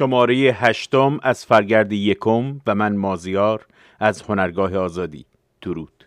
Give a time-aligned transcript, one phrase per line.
[0.00, 3.66] شماره هشتم از فرگرد یکم و من مازیار
[3.98, 5.26] از هنرگاه آزادی.
[5.62, 6.06] درود.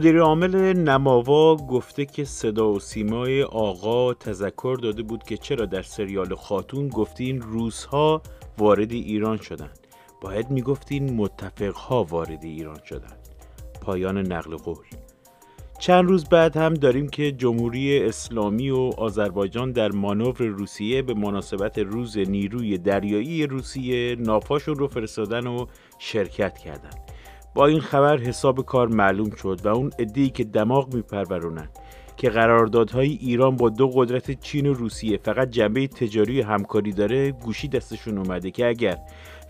[0.00, 5.82] مدیر عامل نماوا گفته که صدا و سیمای آقا تذکر داده بود که چرا در
[5.82, 8.22] سریال خاتون گفتین روزها
[8.58, 9.78] وارد ایران شدند
[10.20, 13.28] باید می‌گفتین متفقها وارد ایران شدند
[13.80, 14.84] پایان نقل قول.
[15.78, 21.78] چند روز بعد هم داریم که جمهوری اسلامی و آذربایجان در مانور روسیه به مناسبت
[21.78, 25.66] روز نیروی دریایی روسیه نافاشون رو فرستادن و
[25.98, 27.09] شرکت کردند.
[27.54, 31.68] با این خبر حساب کار معلوم شد و اون ادهی که دماغ میپرورونن
[32.16, 37.68] که قراردادهای ایران با دو قدرت چین و روسیه فقط جنبه تجاری همکاری داره گوشی
[37.68, 38.98] دستشون اومده که اگر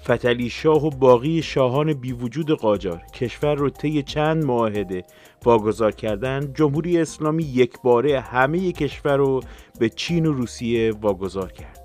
[0.05, 5.05] فتلی شاه و باقی شاهان بی وجود قاجار کشور رو طی چند معاهده
[5.45, 9.41] واگذار کردن جمهوری اسلامی یک باره همه کشور رو
[9.79, 11.81] به چین و روسیه واگذار کرد.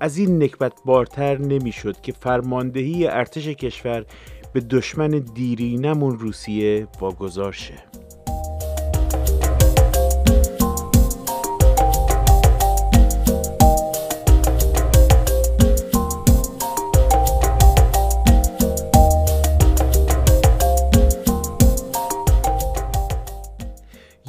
[0.00, 4.04] از این نکبت بارتر نمی‌شد که فرماندهی ارتش کشور
[4.52, 7.74] به دشمن دیرینمون روسیه واگذار شه.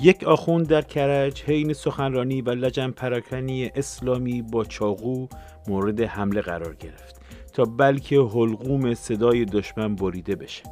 [0.01, 5.28] یک آخوند در کرج حین سخنرانی و لجن پراکنی اسلامی با چاقو
[5.67, 7.12] مورد حمله قرار گرفت.
[7.53, 10.64] تا بلکه حلقوم صدای دشمن بریده بشه.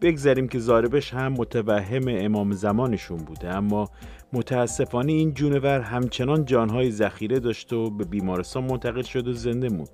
[0.00, 3.88] بگذاریم که زاربش هم متوهم امام زمانشون بوده اما
[4.32, 9.88] متاسفانه این جونور همچنان جانهای ذخیره داشت و به بیمارستان منتقل شد و زنده موند.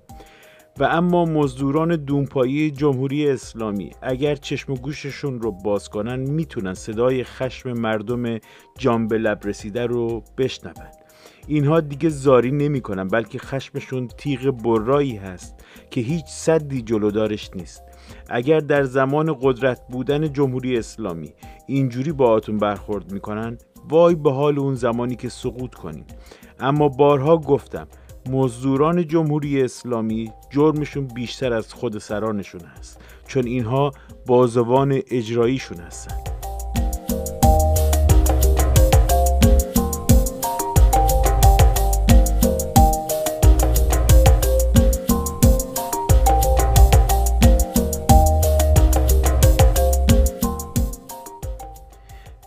[0.79, 7.23] و اما مزدوران دونپایی جمهوری اسلامی اگر چشم و گوششون رو باز کنن می‌تونن صدای
[7.23, 8.39] خشم مردم
[8.77, 10.73] جان به لب رسیده رو بشنون.
[11.47, 15.60] اینها دیگه زاری نمی‌کنن بلکه خشمشون تیغ برایی هست.
[15.91, 17.83] که هیچ صدی جلودارش نیست.
[18.29, 21.33] اگر در زمان قدرت بودن جمهوری اسلامی
[21.67, 23.57] اینجوری با آتون برخورد می‌کنن
[23.89, 26.05] وای به حال اون زمانی که سقوط کنین.
[26.59, 27.87] اما بارها گفتم
[28.29, 33.91] مزدوران جمهوری اسلامی جرمشون بیشتر از خود سرانشون هست چون اینها
[34.27, 36.30] بازوان اجراییشون هستن.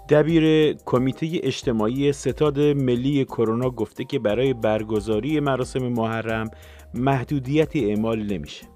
[0.09, 6.50] دبیر کمیته اجتماعی ستاد ملی کرونا گفته که برای برگزاری مراسم محرم
[6.94, 8.66] محدودیتی اعمال نمیشه.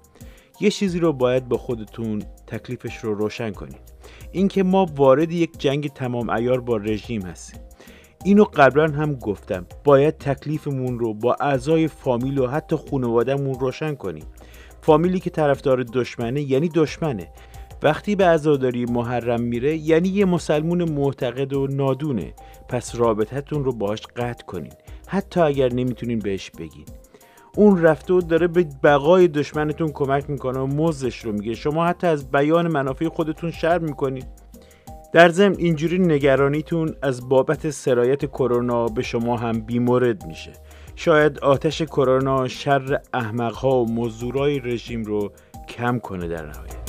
[0.59, 3.81] یه چیزی رو باید با خودتون تکلیفش رو روشن کنید.
[4.31, 7.61] اینکه ما وارد یک جنگ تمام ایار با رژیم هستیم.
[8.25, 9.65] اینو قبلا هم گفتم.
[9.83, 14.25] باید تکلیفمون رو با اعضای فامیل و حتی خانوادهمون روشن کنیم.
[14.81, 17.27] فامیلی که طرفدار دشمنه یعنی دشمنه.
[17.83, 22.33] وقتی به عزاداری محرم میره یعنی یه مسلمون معتقد و نادونه.
[22.69, 24.73] پس رابطتون رو باش قطع کنین.
[25.07, 26.85] حتی اگر نمی‌تونین بهش بگین.
[27.55, 31.55] اون رفته و داره به بقای دشمنتون کمک می‌کنه و موزش رو میگه.
[31.55, 34.23] شما حتی از بیان منافع خودتون شر می‌کنین.
[35.13, 40.51] در ضمن اینجوری نگرانیتون از بابت سرایت کرونا به شما هم بیمورد میشه.
[40.95, 45.31] شاید آتش کرونا شر احمقها و مزدورای رژیم رو
[45.67, 46.88] کم کنه در نهایت.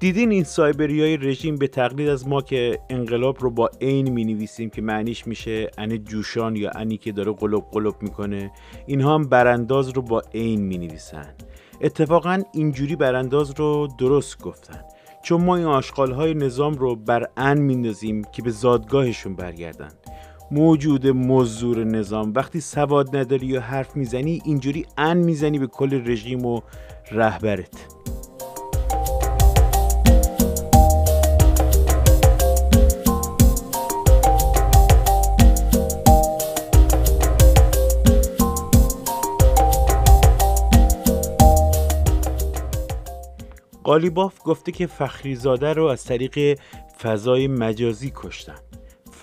[0.00, 4.24] دیدین این سایبری های رژیم به تقلید از ما که انقلاب رو با عین می
[4.24, 8.50] نویسیم که معنیش میشه ان جوشان یا انی که داره قلب قلب می‌کنه.
[8.86, 11.34] اینها هم برانداز رو با عین می نویسن
[11.80, 14.80] اتفاقا اینجوری برانداز رو درست گفتن.
[15.22, 19.90] چون ما این آشغال های نظام رو بر ان میندازیم که به زادگاهشون برگردن.
[20.50, 26.46] موجود مزدور نظام وقتی سواد نداری یا حرف می‌زنی اینجوری ان می‌زنی به کل رژیم
[26.46, 26.60] و
[27.10, 27.86] رهبرت.
[43.88, 46.58] قالیباف گفته که فخریزاده رو از طریق
[47.02, 48.58] فضای مجازی کشتن.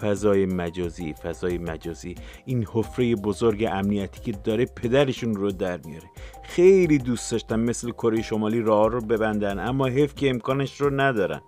[0.01, 2.15] فضای مجازی فضای مجازی.
[2.45, 6.05] این حفره بزرگ امنیتی که داره پدرشون رو در میاره.
[6.43, 11.41] خیلی دوست داشتن مثل کره شمالی راه رو ببندن اما حیف که امکانش رو ندارن.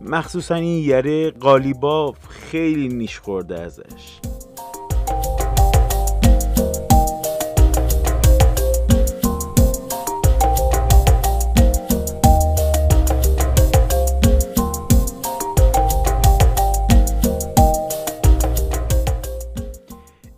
[0.00, 4.18] مخصوصا این یره قالیباف خیلی نیش خورده ازش.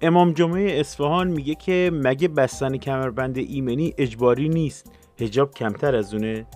[0.05, 6.47] امام جمعه اصفهان میگه که مگه بستن کمربند ایمنی اجباری نیست؟ هجاب کمتر از اونه.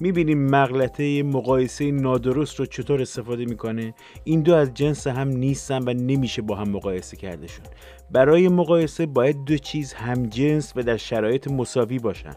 [0.00, 3.94] می‌بینیم مغلطه مقایسه نادرست رو چطور استفاده می‌کنه؟
[4.24, 7.64] این دو از جنس هم نیستن و نمیشه با هم مقایسه کردهشون
[8.10, 12.34] برای مقایسه باید دو چیز هم جنس و در شرایط مساوی باشن.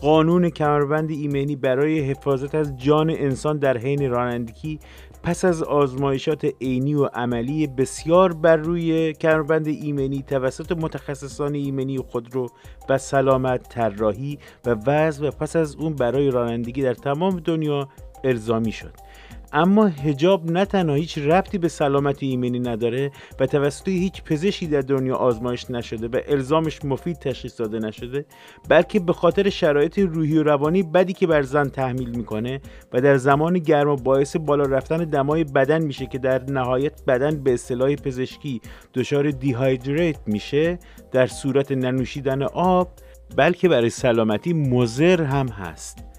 [0.00, 4.78] قانون کمربند ایمنی برای حفاظت از جان انسان در حین رانندگی
[5.22, 12.48] پس از آزمایشات عینی و عملی بسیار بر روی کمربند ایمنی توسط متخصصان ایمنی خودرو
[12.88, 17.88] و سلامت طراحی و وضع و پس از اون برای رانندگی در تمام دنیا
[18.24, 18.92] ارزامی شد.
[19.52, 23.10] اما هجاب نه تنها هیچ ربطی به سلامت ایمنی نداره
[23.40, 28.24] و توسط هیچ پزشکی در دنیا آزمایش نشده و الزامش مفید تشخیص داده نشده
[28.68, 32.60] بلکه به خاطر شرایط روحی و روانی بدی که بر زن تحمیل می‌کنه
[32.92, 37.54] و در زمان گرما باعث بالا رفتن دمای بدن میشه که در نهایت بدن به
[37.54, 38.60] اصطلاح پزشکی
[38.94, 40.78] دچار دیهایدریت میشه
[41.12, 42.88] در صورت ننوشیدن آب
[43.36, 46.15] بلکه برای سلامتی مضر هم هست.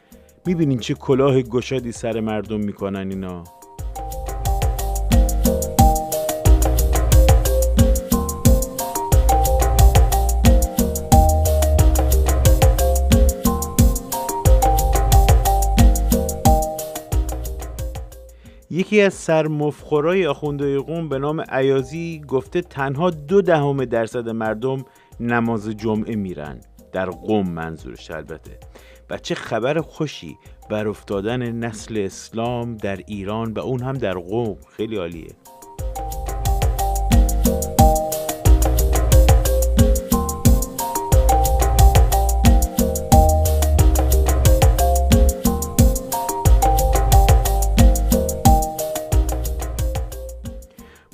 [0.47, 3.43] می‌بینین چه کلاه گشادی سر مردم می‌کنن اینا.
[18.69, 24.85] یکی از سرمفخورای آخونده قوم به نام عیازی گفته تنها دو دهم درصد مردم
[25.19, 26.61] نماز جمعه میرن.
[26.91, 28.59] در قوم منظورش البته.
[29.09, 30.37] و چه خبر خوشی
[30.69, 34.57] بر افتادن نسل اسلام در ایران و اون هم در قوم.
[34.77, 35.35] خیلی عالیه.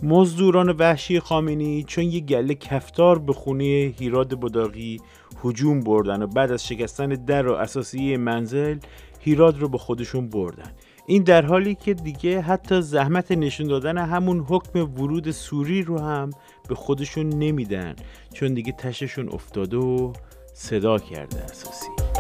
[0.03, 5.01] مزدوران وحشی خامنی چون یه گله کفتار به خونه هیراد بداغی
[5.43, 8.77] هجوم بردن و بعد از شکستن در و اساسی منزل
[9.19, 10.71] هیراد رو به خودشون بردن.
[11.05, 16.29] این در حالی که دیگه حتی زحمت نشون دادن همون حکم ورود سوری رو هم
[16.69, 17.95] به خودشون نمیدن
[18.33, 20.13] چون دیگه تششون افتاده و
[20.53, 22.12] صدا کرده اساسی.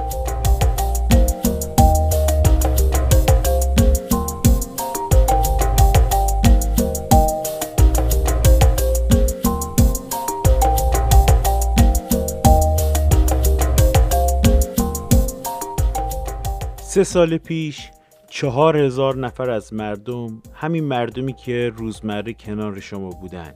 [16.93, 17.89] سه سال پیش
[18.29, 23.53] چهار هزار نفر از مردم همین مردمی که روزمره کنار شما بودن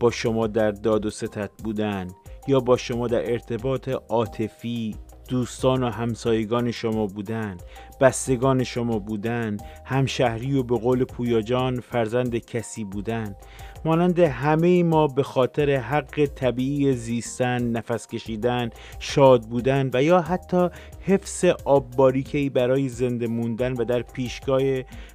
[0.00, 2.08] با شما در داد و ستت بودن
[2.48, 4.96] یا با شما در ارتباط عاطفی
[5.28, 7.56] دوستان و همسایگان شما بودن
[8.00, 13.36] بستگان شما بودن همشهری و به قول پویاجان فرزند کسی بودن.
[13.84, 20.68] مانند همه ما به خاطر حق طبیعی زیستن، نفس کشیدن، شاد بودن و یا حتی
[21.00, 24.62] حفظ آب باریکی برای زنده موندن و در پیشگاه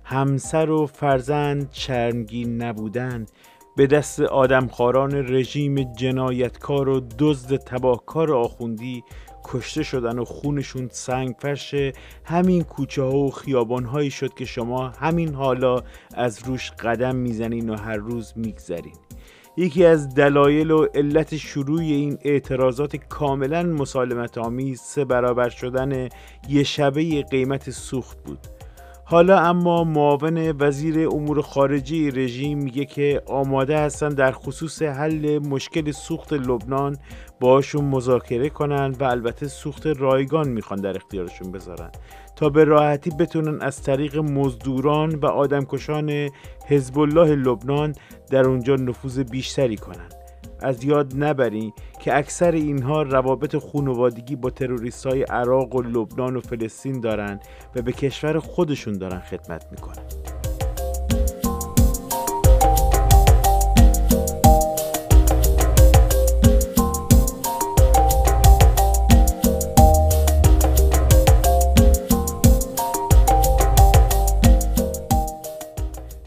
[0.04, 3.26] همسر و فرزند شرمگین نبودن.
[3.78, 9.04] به دست آدمخواران رژیم جنایتکار و دزد تباهکار آخوندی
[9.54, 11.76] کشته شدن و خونشون سنگ فرش
[12.24, 15.82] همین کوچه ها و خیابان هایی شد که شما همین حالا
[16.14, 18.96] از روش قدم می‌زنین و هر روز میگذرین.
[19.58, 26.10] یکی از دلایل و علت شروع این اعتراضات کاملا مسالمت آمیز سه برابر شدن
[26.50, 28.40] یه شبه قیمت سوخت بود.
[29.06, 35.92] حالا اما معاون وزیر امور خارجی رژیم میگه که آماده هستن در خصوص حل مشکل
[35.92, 36.98] سوخت لبنان
[37.40, 41.92] باشون مذاکره کنن و البته سوخت رایگان می‌خوان در اختیارشون بذارن.
[42.36, 46.30] تا به راحتی بتونن از طریق مزدوران و آدمکشان
[46.68, 47.96] حزب الله لبنان
[48.30, 50.10] در اونجا نفوذ بیشتری کنن.
[50.62, 56.42] از یاد نبرین که اکثر اینها روابط خونوادگی با تروریست های عراق و لبنان و
[56.42, 57.40] فلسطین دارن
[57.76, 60.39] و به کشور خودشون دارن خدمت می‌کنن.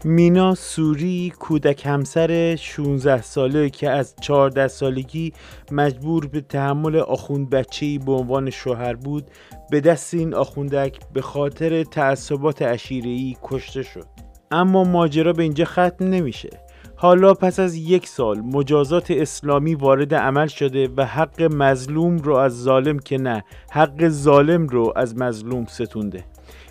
[0.05, 5.33] مینا سوری کودک همسر 16 ساله که از 14 سالگی
[5.71, 9.31] مجبور به تحمل آخوند بچه‌ای به عنوان شوهر بود
[9.71, 14.05] به دست این آخوندک به خاطر تعصبات عشیره‌ای کشته شد.
[14.51, 16.49] اما ماجرا به اینجا ختم نمیشه.
[16.95, 22.63] حالا پس از یک سال مجازات اسلامی وارد عمل شده و حق مظلوم رو از
[22.63, 26.23] ظالم که نه حق ظالم رو از مظلوم ستونده.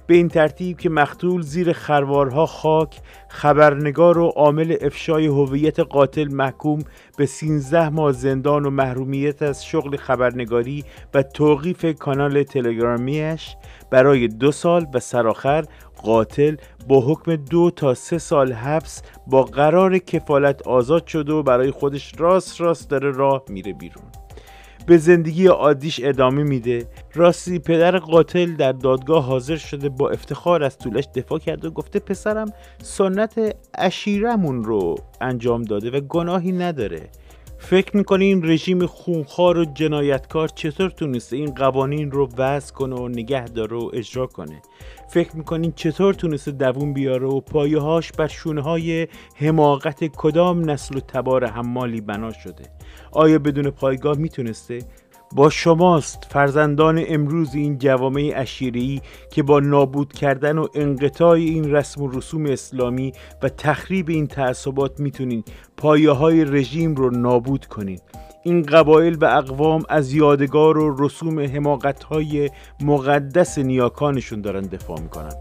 [0.06, 6.78] به این ترتیب که مختول زیر خروارها خاک خبرنگار و عامل افشای هویت قاتل محکوم
[7.16, 13.56] به 13 ماه زندان و محرومیت از شغل خبرنگاری و توقیف کانال تلگرامیش
[13.90, 15.64] برای دو سال و سرآخر
[16.02, 16.56] قاتل
[16.88, 22.12] با حکم دو تا سه سال حبس با قرار کفالت آزاد شده و برای خودش
[22.18, 24.21] راست راست داره راه میره بیرون.
[24.86, 26.86] به زندگی عادیش ادامه میده.
[27.14, 31.98] راستی پدر قاتل در دادگاه حاضر شده با افتخار از طولش دفاع کرده و گفته
[31.98, 37.08] پسرم سنت اشیرمون رو انجام داده و گناهی نداره.
[37.58, 43.44] فکر می‌کنی رژیم خونخوار و جنایتکار چطور تونسته این قوانین رو وضع کنه و نگه
[43.44, 44.62] داره و اجرا کنه؟
[45.08, 50.96] فکر می‌کنین چطور تونسته دوون بیاره و پایه هاش بر شونه های حماقت کدام نسل
[50.96, 52.64] و تبار حمالی بنا شده؟
[53.12, 54.78] آیا بدون پایگاه می‌تونسته؟
[55.34, 59.00] با شماست فرزندان امروز این جوامع اشیری
[59.30, 65.00] که با نابود کردن و انقطاع این رسم و رسوم اسلامی و تخریب این تعصبات
[65.00, 65.44] می‌تونین
[65.76, 68.00] پایه های رژیم رو نابود کنین.
[68.44, 72.50] این قبایل و اقوام از یادگار و رسوم حماقت های
[72.80, 75.32] مقدس نیاکانشون دارن دفاع می‌کنن.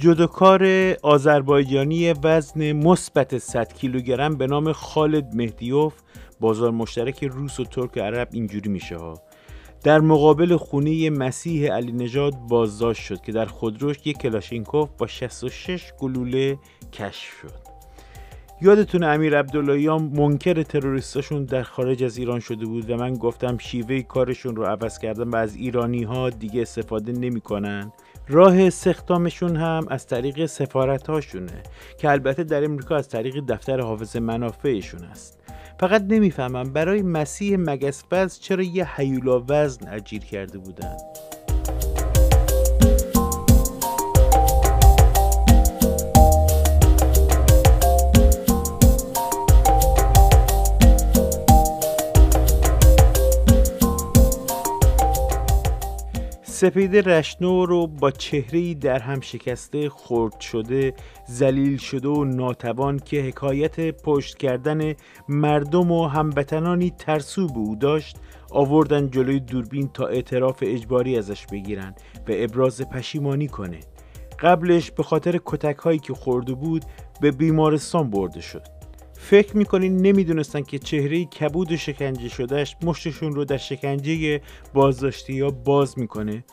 [0.00, 0.66] جدوکار
[1.02, 5.94] آذربایجانی وزن مثبت 100 کیلوگرم به نام خالد مهدیوف
[6.40, 9.22] بازار مشترک روس و ترک عرب اینجوری میشه ها.
[9.82, 15.92] در مقابل خونه مسیح علی نژاد بازداشت شد که در خودروش یک کلاشینکوف با 66
[15.98, 16.58] گلوله
[16.92, 17.70] کشف شد.
[18.62, 24.02] یادتون امیر عبداللهیان منکر تروریستاشون در خارج از ایران شده بود و من گفتم شیوه
[24.02, 27.92] کارشون رو عوض کردن و از ایرانی ها دیگه استفاده نمی‌کنن؟
[28.32, 31.62] راه استخدامشون هم از طریق سفارت هاشونه
[31.98, 35.38] که البته در امریکا از طریق دفتر حافظ منافعشون است.
[35.80, 40.96] فقط نمی‌فهمم برای مسیح مگسپز چرا یه حیولا وزن اجیر کرده بودن.
[56.60, 60.94] سپید رشنو رو با چهره در هم شکسته خرد شده
[61.26, 64.94] زلیل شده و ناتوان که حکایت پشت کردن
[65.28, 68.16] مردم و هموطنانی ترسو به او داشت
[68.50, 71.94] آوردن جلوی دوربین تا اعتراف اجباری ازش بگیرن
[72.28, 73.80] و ابراز پشیمانی کنه.
[74.40, 76.84] قبلش به خاطر کتک هایی که خورده بود
[77.20, 78.79] به بیمارستان برده شد.
[79.22, 84.40] فکر می‌کنین نمی‌دونستن که چهره کبود و شکنجه شدهش مشتشون رو در شکنجه
[84.74, 86.44] بازداشتی یا باز می‌کنه؟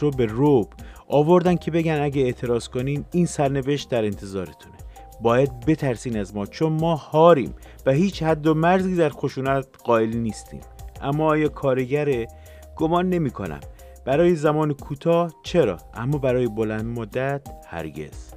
[0.00, 0.72] رو به روب
[1.08, 4.74] آوردن که بگن اگه اعتراض کنین این سرنوشت در انتظارتونه.
[5.22, 7.54] باید بترسین از ما چون ما هاریم
[7.86, 10.60] و هیچ حد و مرزی در خشونت قائل نیستیم.
[11.02, 12.28] اما آیا کارگره
[12.76, 13.60] گمان نمی کنم
[14.04, 18.33] برای زمان کوتاه چرا؟ اما برای بلند مدت هرگز.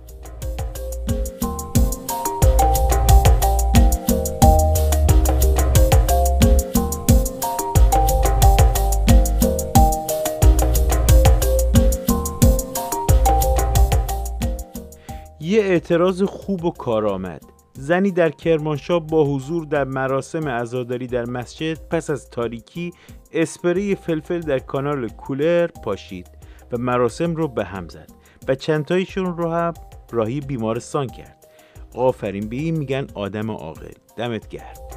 [15.48, 17.42] یه اعتراض خوب و کارآمد
[17.74, 22.92] زنی در کرمانشاه با حضور در مراسم عزاداری در مسجد پس از تاریکی
[23.32, 26.28] اسپری فلفل در کانال کولر پاشید
[26.72, 28.10] و مراسم رو به هم زد
[28.48, 29.74] و چندتایشون رو هم
[30.12, 31.48] راهی بیمارستان کرد.
[31.96, 33.92] آفرین به این میگن آدم عاقل.
[34.18, 34.97] دمت گرم.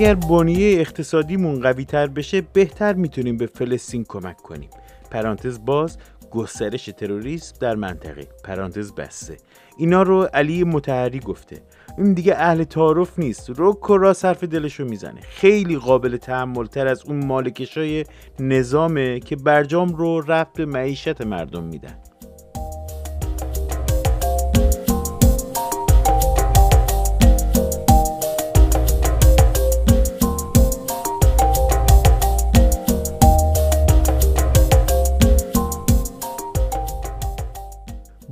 [0.00, 4.70] اگر بنیه اقتصادیمون قوی تر بشه بهتر می‌تونیم به فلسطین کمک کنیم.
[5.10, 5.98] پرانتز باز
[6.30, 8.28] گسترش تروریسم در منطقه.
[8.44, 9.36] پرانتز بسته.
[9.78, 11.62] اینا رو علی متحری گفته.
[11.98, 13.50] این دیگه اهل تعارف نیست.
[13.50, 15.20] رو و را صرف دلشو می‌زنه.
[15.20, 18.04] خیلی قابل تحمل تر از اون مالکشای
[18.38, 21.98] نظامه که برجام رو رفت به معیشت مردم میدن.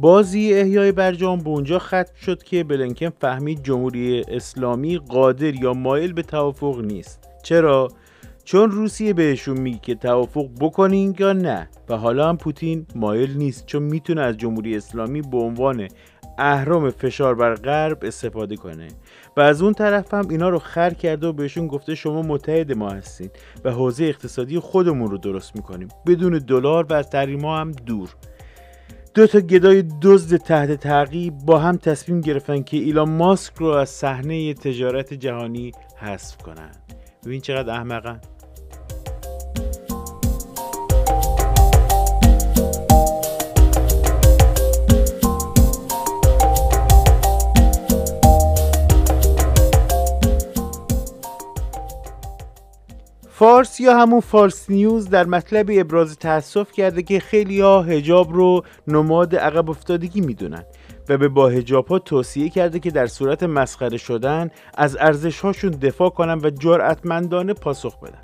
[0.00, 6.12] بازی احیای برجام به اونجا ختم شد که بلنکن فهمید جمهوری اسلامی قادر یا مایل
[6.12, 7.28] به توافق نیست.
[7.42, 7.88] چرا؟
[8.44, 11.68] چون روسیه بهشون میگه که توافق بکنین یا نه.
[11.88, 15.88] و حالا هم پوتین مایل نیست چون می‌تونه از جمهوری اسلامی به عنوان
[16.38, 18.88] اهرام فشار بر غرب استفاده کنه.
[19.36, 22.90] و از اون طرف هم اینا رو خر کرده و بهشون گفته شما متحد ما
[22.90, 23.30] هستین
[23.64, 25.88] و حوزه اقتصادی خودمون رو درست می‌کنیم.
[26.06, 28.08] بدون دلار و از تحریم هم دور.
[29.18, 33.88] دو تا گدای دزد تحت تعقیب با هم تصمیم گرفتن که ایلان ماسک رو از
[33.88, 36.70] صحنه تجارت جهانی حذف کنن.
[37.26, 38.20] ببین چقدر احمقن.
[53.38, 58.62] فارس یا همون فارس نیوز در مطلب ابراز تاسف کرده که خیلی ها هجاب رو
[58.88, 60.64] نماد عقب افتادگی می‌دونن
[61.08, 65.70] و به با هجاب ها توصیه کرده که در صورت مسخره شدن از ارزش هاشون
[65.70, 68.20] دفاع کنن و جرأتمندانه پاسخ بدن.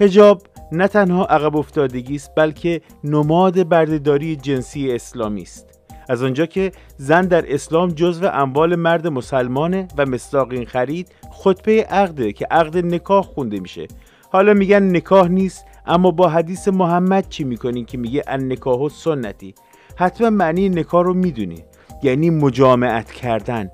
[0.00, 5.78] هجاب نه تنها عقب افتادگی است بلکه نماد بردهداری جنسی اسلامی است.
[6.08, 11.84] از آنجا که زن در اسلام جزو اموال مرد مسلمانه و مصداق این خرید خطبه
[11.84, 13.88] عقده که عقد نکاح خونده میشه
[14.30, 18.88] حالا میگن نکاح نیست اما با حدیث محمد چی می‌کنین که میگه ان نکاح و
[18.88, 19.54] سنتی؟
[19.96, 21.64] حتما معنی نکاح رو می‌دونی
[22.02, 23.70] یعنی مجامعت کردن.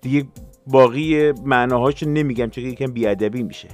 [0.00, 0.24] دیگه
[0.66, 3.68] باقی معناهاش نمیگم چون یکم بیادبی میشه.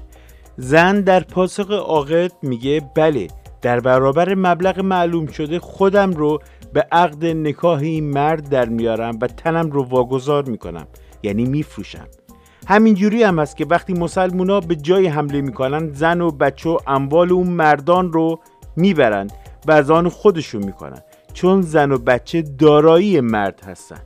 [0.56, 3.26] زن در پاسخ عاقد میگه بله
[3.62, 6.38] در برابر مبلغ معلوم شده خودم رو
[6.72, 10.86] به عقد نکاح این مرد در میارم و تنم رو واگذار می‌کنم
[11.22, 12.06] یعنی میفروشم.
[12.66, 17.32] همینجوری هم هست که وقتی مسلمونا به جای حمله می‌کنن زن و بچه و اموال
[17.32, 18.40] اون مردان رو
[18.76, 19.32] می‌برند
[19.66, 21.02] و از آن خودشون می‌کنن.
[21.32, 24.00] چون زن و بچه دارایی مرد هستن.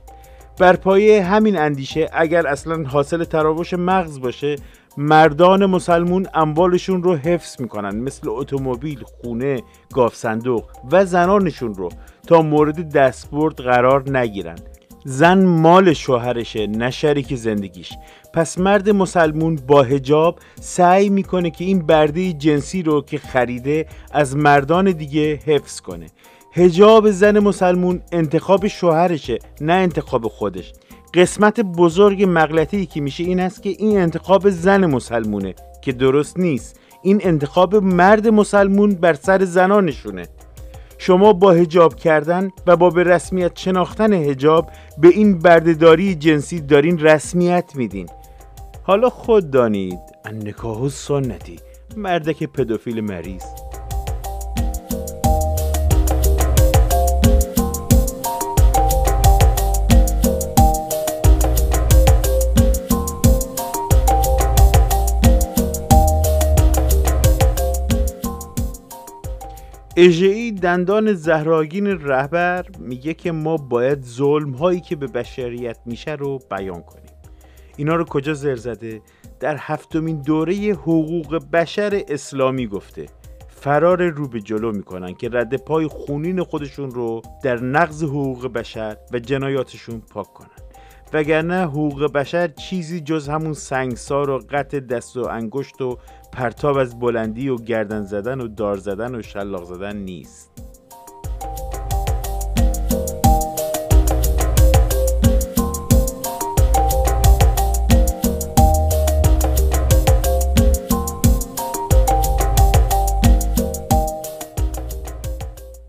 [0.59, 4.55] بر پایه همین اندیشه اگر اصلا حاصل تراوش مغز باشه
[4.97, 9.61] مردان مسلمون اموالشون رو حفظ می‌کنن مثل اتومبیل، خونه،
[9.93, 11.89] گاف صندوق و زنانشون رو
[12.27, 14.57] تا مورد دستبرد قرار نگیرن.
[15.05, 17.93] زن مال شوهرشه نه شریک زندگیش.
[18.33, 24.35] پس مرد مسلمون با هجاب سعی می‌کنه که این برده جنسی رو که خریده از
[24.35, 26.05] مردان دیگه حفظ کنه.
[26.53, 30.73] هجاب زن مسلمون انتخاب شوهرشه نه انتخاب خودش.
[31.13, 36.79] قسمت بزرگ مغلطه که میشه این است که این انتخاب زن مسلمونه که درست نیست.
[37.03, 40.27] این انتخاب مرد مسلمون بر سر زنانشونه.
[41.01, 46.99] شما با هجاب کردن و با به رسمیت شناختن هجاب به این بردهداری جنسی دارین
[46.99, 48.09] رسمیت میدین.
[48.83, 49.99] حالا خود دانید
[50.33, 51.59] نکاح سنتی
[51.97, 53.43] مردک پدوفیل مریض.
[70.01, 76.39] اژهای دندان زهراگین رهبر میگه که ما باید ظلم هایی که به بشریت میشه رو
[76.51, 77.13] بیان کنیم.
[77.77, 79.01] اینا رو کجا زر زده؟
[79.39, 83.05] در هفتمین دوره حقوق بشر اسلامی گفته.
[83.47, 88.97] فرار رو به جلو می‌کنن که رد پای خونین خودشون رو در نقض حقوق بشر
[89.13, 90.69] و جنایاتشون پاک کنن.
[91.13, 95.97] وگرنه حقوق بشر چیزی جز همون سنگسار و قطع دست و انگشت و
[96.31, 100.49] پرتاب از بلندی و گردن زدن و دار زدن و شلاق زدن نیست.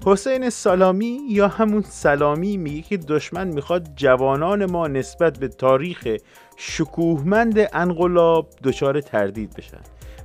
[0.07, 6.09] حسین سلامی یا همون سلامی میگه که دشمن می‌خواد جوانان ما نسبت به تاریخ
[6.57, 9.81] شکوهمند انقلاب دچار تردید بشن.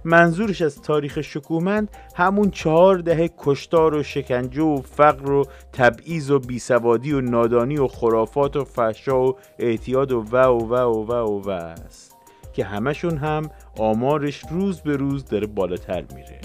[0.06, 6.40] منظورش از تاریخ شکوهمند همون چهار دهه کشتار و شکنجه و فقر و تبعیض و
[6.40, 11.42] بیسوادی و نادانی و خرافات و فحشا و اعتیاد و و و و و و,
[11.42, 12.16] و است.
[12.54, 16.40] که همشون هم آمارش روز به روز داره بالاتر میره.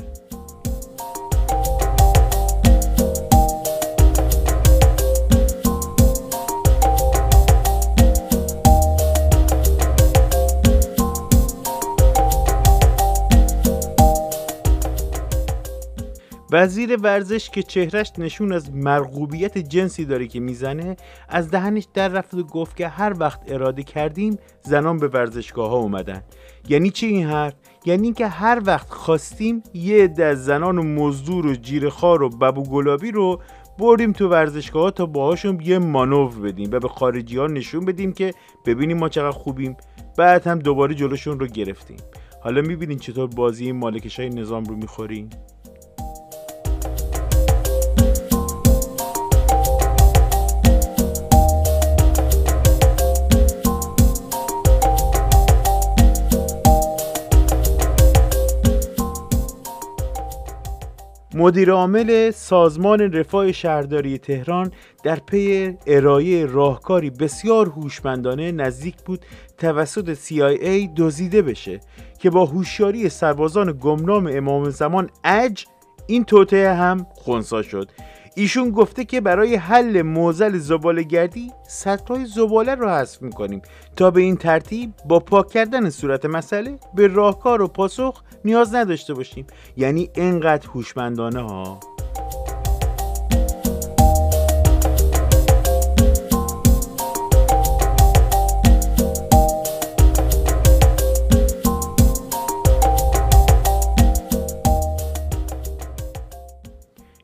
[16.53, 20.97] وزیر ورزش که چهرش نشون از مرغوبیت جنسی داره که می‌زنه
[21.29, 25.77] از دهنش در رفت و گفت که هر وقت اراده کردیم زنان به ورزشگاه ها
[25.77, 26.23] اومدن.
[26.69, 31.47] یعنی چی این حرف؟ یعنی اینکه هر وقت خواستیم یه عده از زنان و مزدور
[31.47, 33.41] و جیرخار و ببو گلابی رو
[33.79, 38.35] بردیم تو ورزشگاه تا باهاشون یه مانور بدیم و به خارجی ها نشون بدیم که
[38.67, 39.77] ببینیم ما چقدر خوبیم.
[40.19, 41.97] بعد هم دوباره جلوشون رو گرفتیم.
[42.43, 45.31] حالا می‌بینین چطور بازی مالکش های نظام رو می‌خوریم؟
[61.35, 69.25] مدیر عامل سازمان رفاه شهرداری تهران در پی ارائه راهکاری بسیار هوشمندانه نزدیک بود
[69.59, 71.81] توسط CIA دزدیده بشه
[72.19, 75.65] که با هوشیاری سربازان گمنام امام زمان اج
[76.07, 77.91] این توطعه هم خونسا شد.
[78.35, 83.63] ایشون گفته که برای حل موزل زباله گردی سطرهای زباله رو حذف می‌کنیم
[83.97, 89.15] تا به این ترتیب با پاک کردن صورت مسئله به راهکار و پاسخ نیاز نداشته
[89.15, 89.47] باشیم.
[89.77, 91.81] یعنی انقدر هوشمندانه ها.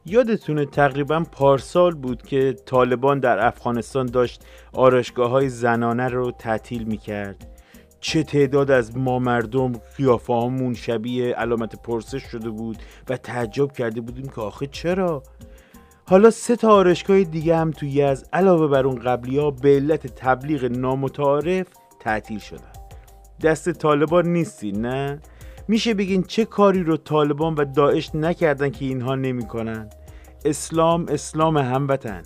[0.08, 7.46] یادتونه تقریبا پارسال بود که طالبان در افغانستان داشت آرشگاه های زنانه رو تعطیل می‌کرد
[8.00, 14.00] چه تعداد از ما مردم قیافه هامون شبیه علامت پرسش شده بود و تعجب کرده
[14.00, 15.22] بودیم که آخه چرا؟
[16.08, 20.06] حالا سه تا آرشگاه دیگه هم توی از علاوه بر اون قبلی ها به علت
[20.06, 21.66] تبلیغ نامتعارف
[22.00, 22.72] تعطیل شدن
[23.42, 25.20] دست طالبان نیستی نه؟
[25.68, 29.90] میشه بگین چه کاری رو طالبان و داعش نکردن که اینها نمی‌کنن؟
[30.44, 32.22] اسلام اسلام هموطن.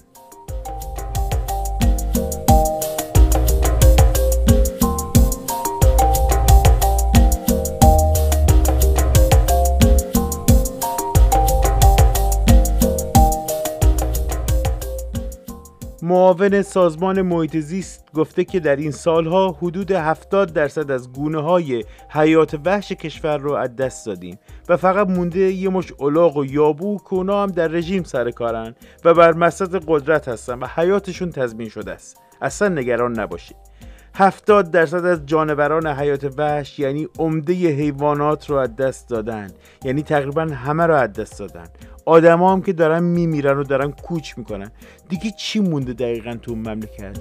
[16.11, 21.85] معاون سازمان محیط زیست گفته که در این سالها حدود 70 درصد از گونه های
[22.09, 26.99] حیات وحش کشور رو از دست دادیم و فقط مونده یه مش الاغ و یابو
[27.11, 31.92] که هم در رژیم سر کارن و بر مسط قدرت هستن و حیاتشون تضمین شده
[31.92, 32.16] است.
[32.42, 33.69] اصلا نگران نباشید.
[34.14, 39.51] 70 درصد از جانوران حیات وحش یعنی عمده حیوانات رو از دست دادن.
[39.85, 41.66] یعنی تقریبا همه رو از دست دادن.
[42.07, 44.70] آدما هم که دارن میمیرن و دارن کوچ می‌کنن.
[45.09, 47.18] دیگه چی مونده دقیقا تو مملکت؟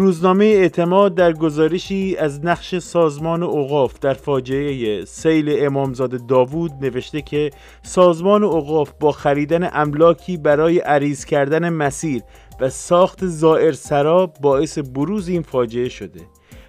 [0.00, 7.50] روزنامه اعتماد در گزارشی از نقش سازمان اوقاف در فاجعه سیل امامزاده داوود نوشته که
[7.82, 12.22] سازمان اوقاف با خریدن املاکی برای عریض کردن مسیر
[12.60, 16.20] و ساخت زائر سرا باعث بروز این فاجعه شده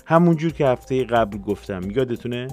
[0.06, 2.48] همونجور که هفته قبل گفتم یادتونه؟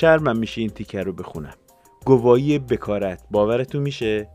[0.00, 1.54] شرمم میشه این تیکر رو بخونم.
[2.04, 3.22] گواهی بکارت.
[3.30, 4.28] باورتون میشه؟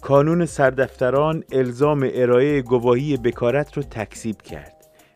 [0.00, 4.74] کانون سردفتران الزام ارائه گواهی بکارت رو تکسیب کرد.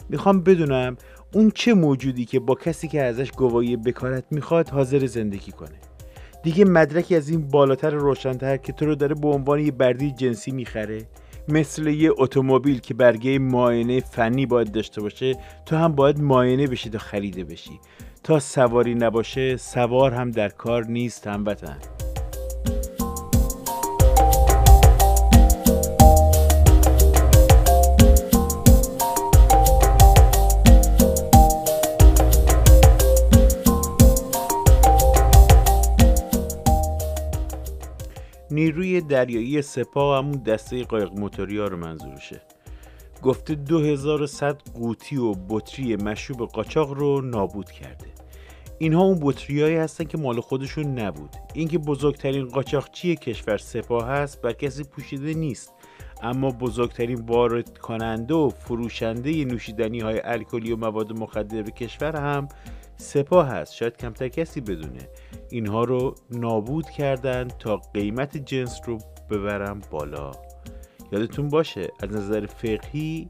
[0.08, 0.96] می‌خوام بدونم
[1.34, 5.78] اون چه موجودی که با کسی که ازش گواهی بکارت می‌خواد حاضر زندگی کنه.
[6.42, 10.50] دیگه مدرکی از این بالاتر روشنتر که تو رو داره به عنوان یه بردی جنسی
[10.50, 10.98] می‌خره.
[11.48, 16.90] مثل یه اتومبیل که برگه معاینه فنی باید داشته باشه تو هم باید معاینه بشی
[16.90, 17.80] تا خریده بشی.
[18.28, 21.78] تا سواری نباشه سوار هم در کار نیست هموطن.
[38.50, 42.40] نیروی دریایی سپاه همون دسته قایق موتوریا رو منظورشه.
[43.22, 48.17] گفته 2100 قوطی و بطری مشروب قاچاق رو نابود کرده.
[48.78, 51.30] اینها اون بطریایی هستن که مال خودشون نبود.
[51.54, 55.72] اینکه بزرگترین قاچاقچی کشور سپاه هست بر کسی پوشیده نیست.
[56.22, 62.48] اما بزرگترین وارد کننده و فروشنده نوشیدنی های الکلی و مواد مخدر کشور هم
[62.96, 63.74] سپاه هست.
[63.74, 65.08] شاید کمتر کسی بدونه.
[65.50, 68.98] اینها رو نابود کردن تا قیمت جنس رو
[69.30, 70.32] ببرم بالا.
[71.12, 73.28] یادتون باشه از نظر فقهی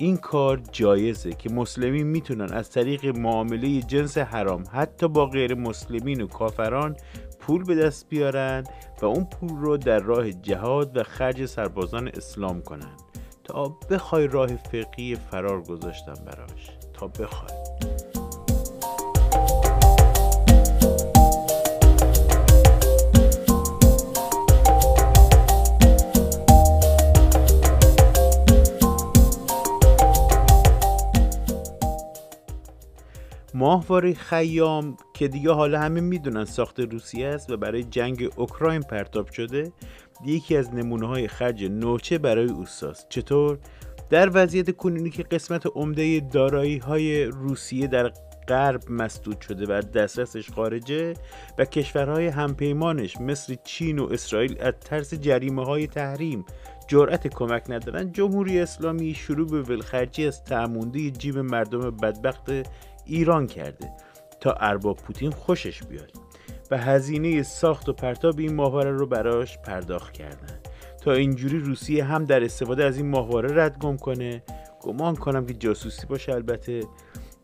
[0.00, 6.20] این کار جایزه که مسلمین می‌تونن از طریق معامله جنس حرام حتی با غیر مسلمین
[6.20, 6.96] و کافران
[7.40, 8.64] پول به دست بیارن
[9.02, 12.96] و اون پول رو در راه جهاد و خرج سربازان اسلام کنن.
[13.44, 16.70] تا بخوای راه فقهی فرار گذاشتن براش.
[16.94, 17.52] تا بخوای.
[33.54, 39.30] ماهواره خیام که دیگه حالا همه می‌دونن ساخت روسیه است و برای جنگ اوکراین پرتاب
[39.30, 39.72] شده
[40.24, 43.58] یکی از نمونه های خرج نوچه برای اوستاست چطور؟
[44.10, 48.12] در وضعیت کنونی که قسمت عمده دارایی های روسیه در
[48.48, 51.14] غرب مسدود شده و دسترسش خارجه
[51.58, 56.44] و کشورهای همپیمانش مثل چین و اسرائیل از ترس جریمه های تحریم
[56.88, 62.50] جرأت کمک ندارن جمهوری اسلامی شروع به ولخرجی از تعمونده جیب مردم بدبخت
[63.10, 63.92] ایران کرده
[64.40, 66.12] تا ارباب پوتین خوشش بیاد
[66.70, 70.60] و هزینه ساخت و پرتاب این ماهواره رو براش پرداخت کردن.
[71.02, 74.42] تا اینجوری روسیه هم در استفاده از این ماهواره ردگم کنه.
[74.80, 76.80] گمان کنم که جاسوسی باشه البته.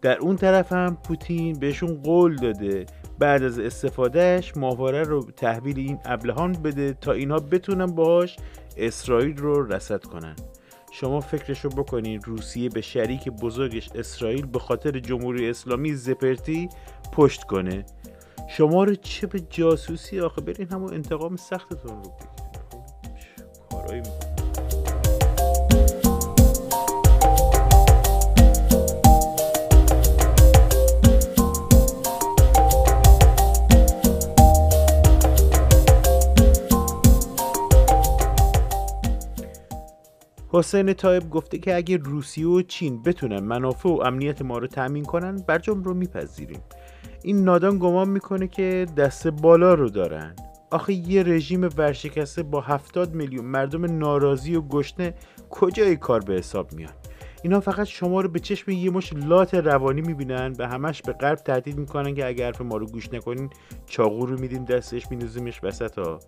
[0.02, 2.86] در اون طرف هم پوتین بهشون قول داده
[3.18, 8.36] بعد از استفادهش ماهواره رو تحویل این ابلهان بده تا اینها بتونن باهاش
[8.76, 10.36] اسرائیل رو رسد کنن.
[11.00, 16.68] شما فکرشو بکنین روسیه به شریک بزرگش اسرائیل به خاطر جمهوری اسلامی زپرتی
[17.12, 17.86] پشت کنه.
[18.48, 24.02] شما رو چه به جاسوسی؟ آخه برین همون انتقام سختتون رو بگیرین کارایی
[40.58, 45.04] حسین طایب گفته که اگه روسیه و چین بتونن منافع و امنیت ما رو تأمین
[45.04, 46.60] کنن برجام رو میپذیریم.
[47.22, 50.36] این نادان گمان می‌کنه که دست بالا رو دارن.
[50.70, 55.14] آخه یه رژیم ورشکسته با هفتاد میلیون مردم ناراضی و گشنه
[55.50, 56.94] کجای کار به حساب میاد؟
[57.42, 61.38] اینا فقط شما رو به چشم یه مش لات روانی می‌بینن و همش به غرب
[61.38, 63.50] تهدید می‌کنن که اگر حرف ما رو گوش نکنین
[63.86, 66.20] چاقو رو میدیم دستش میندازیمش وسط ها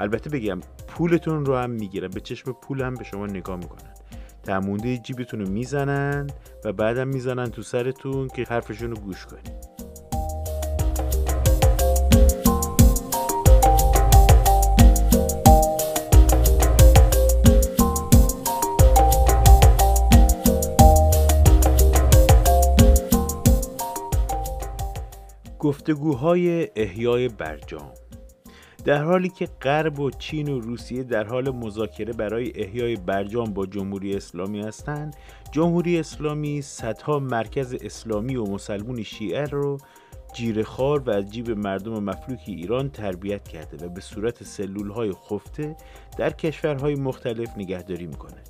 [0.00, 2.08] البته بگم پولتون رو هم می‌گیرن.
[2.08, 3.94] به چشم پول هم به شما نگاه می‌کنن.
[4.42, 6.26] تمونده جیبتون رو می‌زنن
[6.64, 9.74] و بعدم می‌زنن تو سرتون که حرفشون رو گوش کنید
[25.58, 27.92] گفتگوهای احیای برجام
[28.84, 33.66] در حالی که غرب و چین و روسیه در حال مذاکره برای احیای برجام با
[33.66, 35.16] جمهوری اسلامی هستند
[35.52, 39.78] جمهوری اسلامی صدها مرکز اسلامی و مسلمون شیعه رو
[40.34, 45.76] جیرخار و از جیب مردم مفلوک ایران تربیت کرده و به صورت سلول های خفته
[46.18, 48.42] در کشورهای مختلف نگهداری می‌کنه.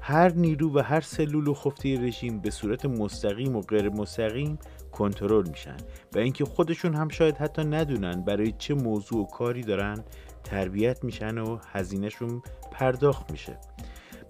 [0.00, 4.58] هر نیرو و هر سلول و خفته رژیم به صورت مستقیم و غیر مستقیم
[4.94, 5.76] کنترل میشن
[6.14, 10.04] و اینکه خودشون هم شاید حتی ندونن برای چه موضوع و کاری دارن
[10.44, 13.58] تربیت میشن و هزینهشون پرداخت میشه.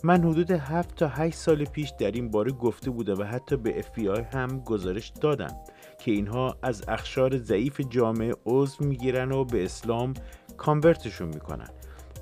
[0.05, 3.83] من حدود 7 تا 8 سال پیش در این باره گفته بودم و حتی به
[3.83, 5.57] FBI هم گزارش دادم
[5.99, 10.15] که اینها از اخشار ضعیف جامعه عضو می‌گیرن و به اسلام
[10.57, 11.69] کانورتشون می‌کنن.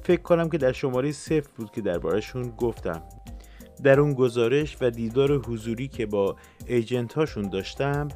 [0.03, 3.03] فکر کنم که در شماره صفر بود که دربارهشون گفتم.
[3.83, 8.09] در اون گزارش و دیدار حضوری که با ایجنت هاشون داشتم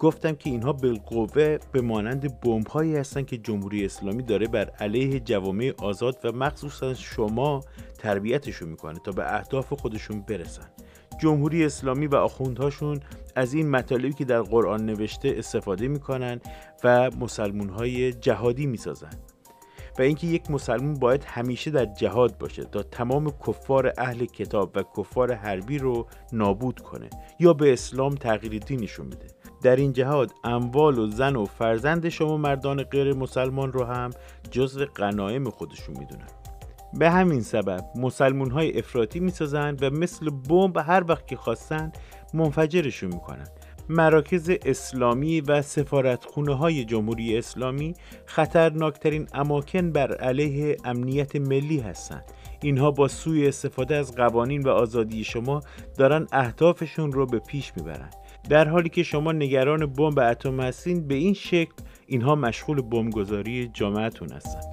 [0.00, 5.20] گفتم که اینها بالقوه به مانند بمب هایی هستن که جمهوری اسلامی داره بر علیه
[5.20, 7.60] جوامع آزاد و مخصوصا شما
[7.98, 10.68] تربیتشون می‌کنه تا به اهداف خودشون برسن.
[11.20, 13.00] جمهوری اسلامی و آخوندهاشون
[13.36, 16.40] از این مطالبی که در قرآن نوشته استفاده می‌کنن
[16.84, 19.10] و مسلمون های جهادی می‌سازن.
[19.98, 24.82] و اینکه یک مسلمان باید همیشه در جهاد باشه تا تمام کفار اهل کتاب و
[24.96, 27.10] کفار حربی رو نابود کنه
[27.40, 29.39] یا به اسلام تغییر دینشون بده.
[29.62, 34.10] در این جهاد اموال و زن و فرزند شما مردان غیر مسلمان رو هم
[34.50, 36.28] جزء غنایم خودشون می‌دونن.
[36.94, 41.92] به همین سبب مسلمون های افراطی می‌سازن و مثل بمب هر وقت که خواستن
[42.34, 43.48] منفجرشون می‌کنن.
[43.88, 47.94] مراکز اسلامی و سفارتخونه های جمهوری اسلامی
[48.26, 52.24] خطرناکترین اماکن بر علیه امنیت ملی هستند
[52.62, 55.60] اینها با سوی استفاده از قوانین و آزادی شما
[55.98, 58.10] دارن اهدافشون رو به پیش می‌برن.
[58.48, 61.72] در حالی که شما نگران بمب اتم هستین به این شکل
[62.06, 64.64] اینها مشغول بمبگذاری جامعتون هستند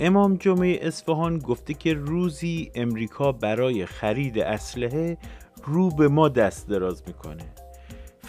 [0.00, 5.18] امام جمعه اصفهان گفته که روزی امریکا برای خرید اسلحه
[5.64, 7.61] رو به ما دست دراز می‌کنه.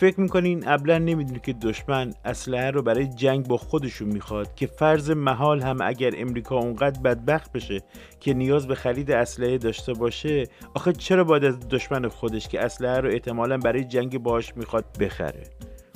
[0.04, 5.12] فکر می‌کنین ابلا نمی‌دونی که دشمن اسلحه رو برای جنگ با خودشون می‌خواد که فرض
[5.12, 7.82] محال هم اگر امریکا اونقدر بدبخت بشه
[8.20, 13.00] که نیاز به خرید اسلحه داشته باشه آخه چرا باید از دشمن خودش که اسلحه
[13.00, 15.44] رو احتمالا برای جنگ باش می‌خواد بخره؟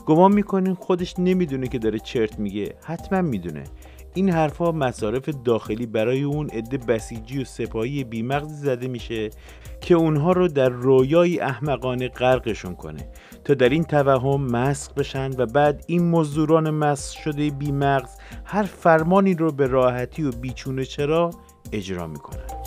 [0.05, 3.63] گمان می‌کنین خودش نمی‌دونه که داره چرت میگه؟ حتما می‌دونه.
[4.13, 9.29] این حرفها مصارف داخلی برای اون عده بسیجی و سپاهی بیمغزی زده میشه
[9.81, 13.09] که اونها رو در رویای احمقانه غرقشون کنه.
[13.47, 18.09] تا در این توهم مسخ بشن و بعد این مزدوران مسخ شده بیمغز
[18.45, 21.31] هر فرمانی رو به راحتی و بیچونه چرا
[21.71, 22.66] اجرا می‌کنن.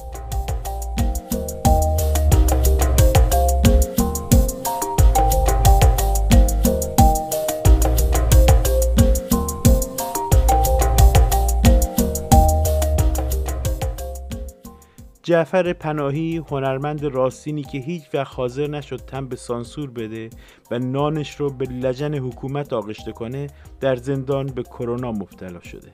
[15.22, 20.30] جعفر پناهی هنرمند راستینی که هیچ وقت حاضر نشد تن به سانسور بده
[20.70, 23.46] و نانش رو به لجن حکومت آغشته کنه
[23.80, 25.92] در زندان به کرونا مبتلا شده.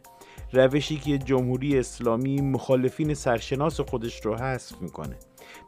[0.53, 5.17] روشی که جمهوری اسلامی مخالفین سرشناس خودش رو حذف می‌کنه.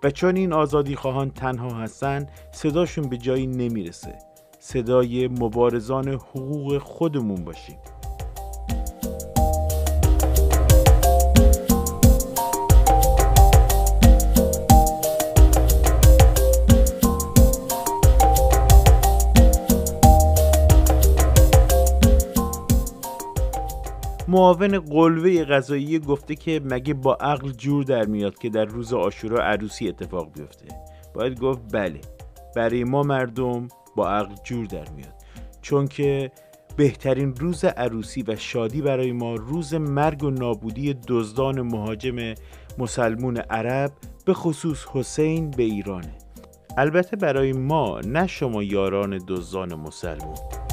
[0.02, 4.18] و چون این آزادی خواهان تنها هستن صداشون به جایی نمی‌رسه.
[4.58, 7.76] صدای مبارزان حقوق خودمون باشیم
[24.28, 29.44] معاون قلوه غذایی گفته که مگه با عقل جور در میاد که در روز آشورا
[29.44, 30.66] عروسی اتفاق بیفته.
[31.14, 32.00] باید گفت بله
[32.56, 35.14] برای ما مردم با عقل جور در میاد.
[35.62, 36.30] چون که
[36.76, 42.34] بهترین روز عروسی و شادی برای ما روز مرگ و نابودی دزدان مهاجم
[42.78, 43.92] مسلمون عرب
[44.24, 46.14] به خصوص حسین به ایرانه.
[46.76, 50.67] البته برای ما نه شما یاران دزدان مسلمون.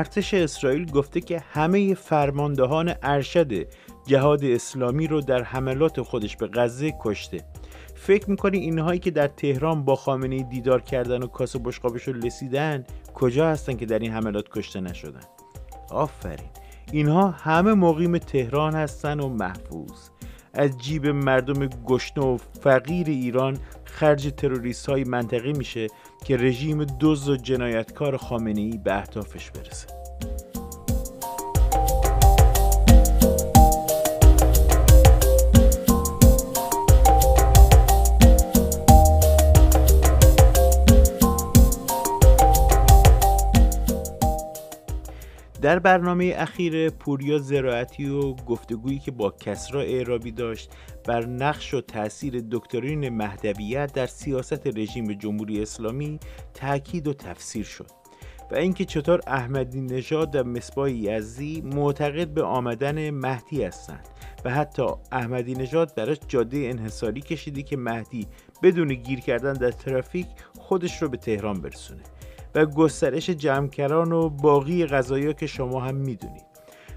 [0.00, 3.52] ارتش اسرائیل گفته که همه فرماندهان ارشد
[4.06, 7.44] جهاد اسلامی رو در حملات خودش به غزه کشته.
[7.94, 12.84] فکر می‌کنی اینهایی که در تهران با خامنه دیدار کردن و کاسه بشقابش رو لسیدن
[13.14, 15.20] کجا هستن که در این حملات کشته نشدن؟
[15.90, 16.48] آفرین.
[16.92, 20.08] اینها همه مقیم تهران هستن و محفوظ.
[20.54, 25.86] از جیب مردم گشنه و فقیر ایران خرج تروریست های منطقی میشه
[26.24, 29.99] که رژیم دزد و جنایتکار خامنه ای به اهدافش برسه.
[45.62, 50.70] در برنامه اخیر پوریا زراعتی و گفتگویی که با کسرا اعرابی داشت
[51.06, 56.20] بر نقش و تاثیر دکترین مهدویت در سیاست رژیم جمهوری اسلامی
[56.54, 57.90] تاکید و تفسیر شد
[58.50, 64.08] و اینکه چطور احمدی نژاد و مصباح یزدی معتقد به آمدن مهدی هستند
[64.44, 68.26] و حتی احمدی نژاد براش جاده انحصاری کشیدی که مهدی
[68.62, 70.26] بدون گیر کردن در ترافیک
[70.58, 72.02] خودش رو به تهران برسونه.
[72.54, 76.44] و گسترش جمعکران و باقی غذایا که شما هم می‌دونید.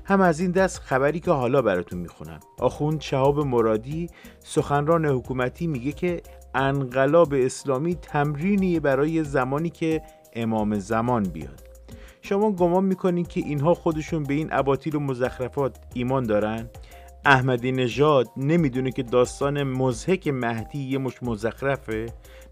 [0.05, 2.39] هم از این دست خبری که حالا براتون می‌خونم.
[2.59, 6.21] آخوند شهاب مرادی سخنران حکومتی میگه که
[6.55, 10.01] انقلاب اسلامی تمرینی برای زمانی که
[10.33, 11.63] امام زمان بیاد.
[12.21, 16.69] شما گمان می‌کنید که اینها خودشون به این اباطیل و مزخرفات ایمان دارن؟
[17.25, 22.05] احمدی نژاد نمی‌دونه که داستان مزهک مهدی یه مش مزخرفه؟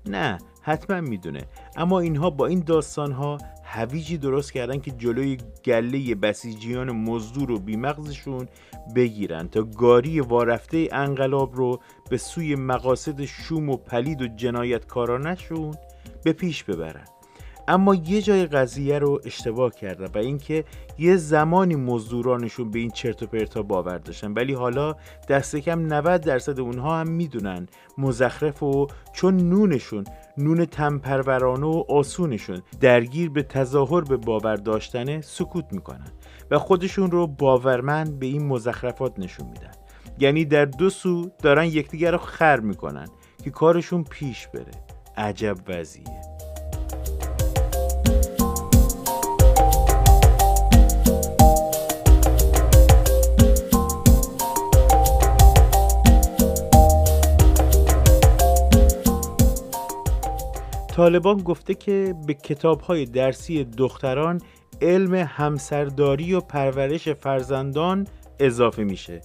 [0.06, 1.42] نه حتما می‌دونه.
[1.76, 7.60] اما اینها با این داستان ها هویجی درست کردن که جلوی گله بسیجیان مزدور و
[7.60, 8.48] بیمغزشون
[8.96, 11.80] بگیرن تا گاری وارفته انقلاب رو
[12.10, 15.76] به سوی مقاصد شوم و پلید و جنایتکارانشون
[16.24, 17.06] به پیش ببرن.
[17.68, 20.64] اما یه جای قضیه رو اشتباه کردن و اینکه
[20.98, 24.96] یه زمانی مزدورانشون به این چرت و پرتا باور داشتن ولی حالا
[25.30, 30.04] دست کم 90 درصد اونها هم می‌دونن مزخرف و چون نونشون
[30.38, 36.12] نون تمپرورانه و آسونشون درگیر به تظاهر به باور داشتنه سکوت می‌کنن
[36.52, 39.72] و خودشون رو باورمند به این مزخرفات نشون میدن.
[40.20, 43.08] یعنی در دو سو دارن یکدیگر رو خر می‌کنن
[43.44, 44.72] که کارشون پیش بره.
[45.18, 46.31] عجب وضعیه.
[60.92, 64.42] طالبان گفته که به کتابهای درسی دختران
[64.82, 68.08] علم همسرداری و پرورش فرزندان
[68.40, 69.22] اضافه میشه.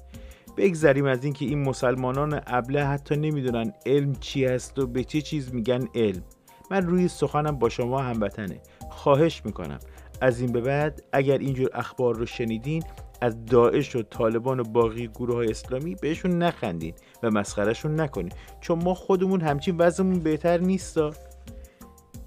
[0.56, 5.54] بگذریم از اینکه این مسلمانان ابله حتی نمی‌دونن علم چی هست و به چه چیز
[5.54, 6.22] میگن علم.
[6.70, 8.60] من روی سخنم با شما هموطنه.
[8.90, 9.78] خواهش می‌کنم.
[10.20, 12.82] از این به بعد اگر اینجور اخبار رو شنیدین
[13.20, 18.84] از داعش و طالبان و باقی گروه های اسلامی بهشون نخندین و مسخرهشون نکنین چون
[18.84, 21.12] ما خودمون همچین وضعمون بهتر نیستا.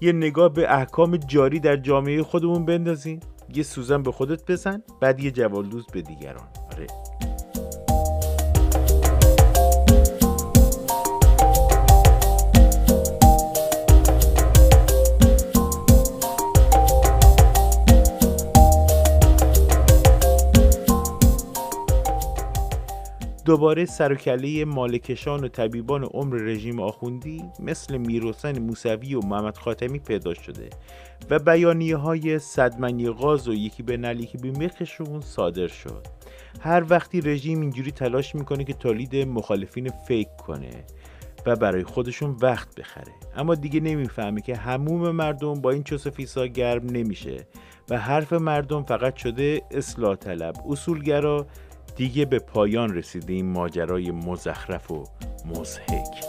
[0.00, 3.20] یه نگاه به احکام جاری در جامعه خودمون بندازین
[3.54, 6.48] یه سوزن به خودت بزن بعد یه جوالدوز به دیگران.
[6.72, 6.86] آره.
[23.50, 30.34] دوباره سرکله مالکشان و طبیبان عمر رژیم آخوندی مثل میروسن موسوی و محمد خاتمی پیدا
[30.34, 30.70] شده
[31.30, 34.38] و بیانیه های صدمنی غاز و یکی به نل یکی
[35.20, 36.06] صادر شد.
[36.60, 40.84] هر وقتی رژیم اینجوری تلاش می‌کنه که تولید مخالفین فیک کنه
[41.46, 43.12] و برای خودشون وقت بخره.
[43.36, 47.46] اما دیگه نمی‌فهمه که هموم مردم با این چوس فیسا گرم نمیشه
[47.88, 50.54] و حرف مردم فقط شده اصلاح طلب.
[50.68, 51.46] اصولگرا
[52.00, 55.04] دیگه به پایان رسیده این ماجرای مزخرف و
[55.46, 56.24] مزهک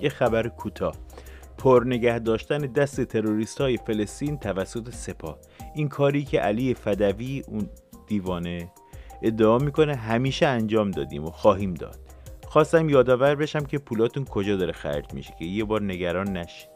[0.00, 0.96] یه خبر کوتاه.
[1.58, 5.38] پر نگه داشتن دست تروریست های فلسطین توسط سپاه.
[5.74, 7.68] این کاری که علی فدوی اون
[8.06, 8.68] دیوانه
[9.22, 11.98] ادعا می‌کنه همیشه انجام دادیم و خواهیم داد.
[12.46, 16.68] خواستم یادآور بشم که پولاتون کجا داره خرج میشه که یه بار نگران نشید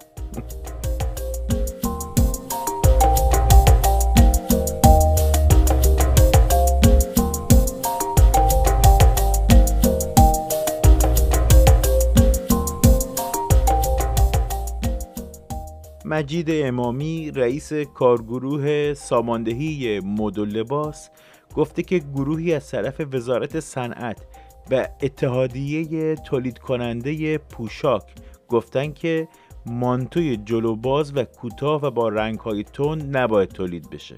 [16.05, 21.11] مجید امامی رئیس کارگروه ساماندهی مد لباس
[21.55, 24.23] گفته که گروهی از طرف وزارت صنعت
[24.71, 28.03] و اتحادیه تولید کننده پوشاک
[28.49, 29.29] گفتن که
[29.67, 34.15] مانتوی جلوباز و کوتاه و با رنگ های تون نباید تولید بشه.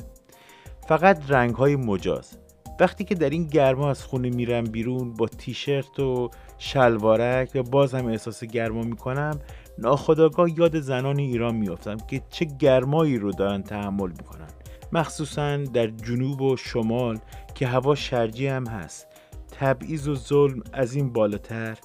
[0.88, 2.38] فقط رنگ های مجاز.
[2.80, 7.94] وقتی که در این گرما از خونه میرم بیرون با تیشرت و شلوارک و باز
[7.94, 9.40] هم احساس گرما می‌کنم
[9.78, 14.53] ناخداگاه یاد زنان ایران میافتم که چه گرمایی رو دارن تحمل می‌کنن.
[14.94, 17.18] مخصوصا در جنوب و شمال
[17.54, 19.06] که هوا شرجی هم هست.
[19.50, 21.78] تبعیض و ظلم از این بالاتر.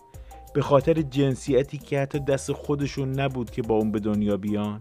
[0.53, 4.79] به خاطر جنسیتی که حتی دست خودشون نبود که با اون به دنیا بیان.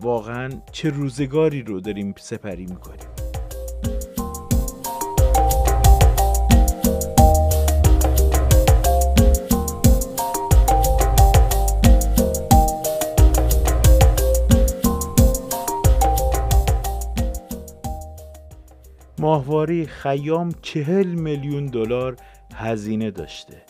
[0.00, 3.25] واقعا چه روزگاری رو داریم سپری می‌کنیم.
[19.18, 22.16] ماهواره خیام چهل میلیون دلار
[22.54, 23.62] هزینه داشته.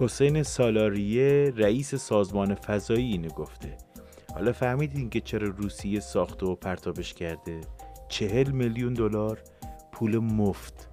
[0.00, 3.76] حسین سالاریه رئیس سازمان فضایی اینو گفته.
[4.34, 7.60] حالا فهمیدین که چرا روسیه ساخته و پرتابش کرده؟
[8.08, 9.38] چهل میلیون دلار
[9.92, 10.88] پول مفت.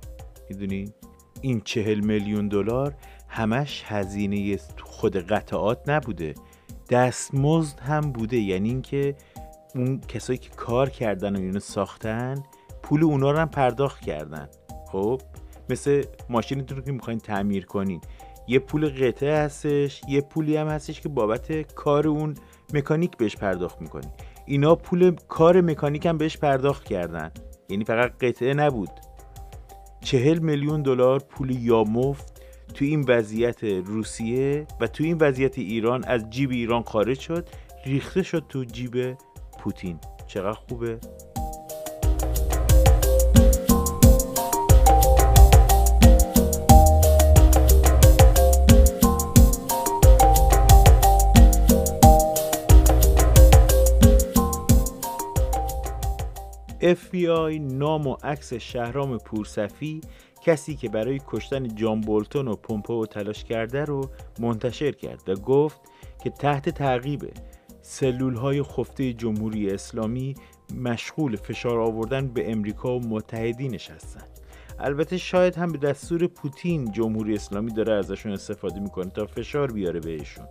[0.49, 0.93] می‌دونین
[1.41, 2.93] این چهل میلیون دلار
[3.27, 6.33] همش هزینه خود قطعات نبوده.
[6.89, 8.37] دستمزد هم بوده.
[8.37, 9.15] یعنی اینکه
[9.75, 12.43] اون کسایی که کار کردن و اینو ساختن
[12.83, 14.49] پول اونا رو هم پرداخت کردن.
[14.91, 15.21] خب
[15.69, 18.01] مثل ماشینتون رو که می‌خواین تعمیر کنین.
[18.47, 22.35] یه پول قطعه هستش یه پولی هم هستش که بابت کار اون
[22.73, 24.07] مکانیک بهش پرداخت می‌کنی
[24.45, 27.31] اینا پول کار مکانیک هم بهش پرداخت کردن.
[27.69, 28.89] یعنی فقط قطعه نبود.
[30.01, 32.41] چهل میلیون دلار پول یامفت
[32.73, 37.47] تو این وضعیت روسیه و تو این وضعیت ایران از جیب ایران خارج شد
[37.85, 39.17] ریخته شد تو جیب
[39.59, 39.99] پوتین.
[40.27, 40.99] چقدر خوبه؟
[56.81, 60.01] FBI نام و عکس شهرام پورسفی
[60.41, 64.09] کسی که برای کشتن جان بولتون و پومپو تلاش کرده رو
[64.39, 65.81] منتشر کرد و گفت
[66.23, 67.33] که تحت تعقیب
[67.81, 70.35] سلول های خفته جمهوری اسلامی
[70.77, 74.40] مشغول فشار آوردن به امریکا و متحدینش هستند
[74.81, 79.99] البته شاید هم به دستور پوتین جمهوری اسلامی داره ازشون استفاده می‌کنه تا فشار بیاره
[79.99, 80.45] بهشون.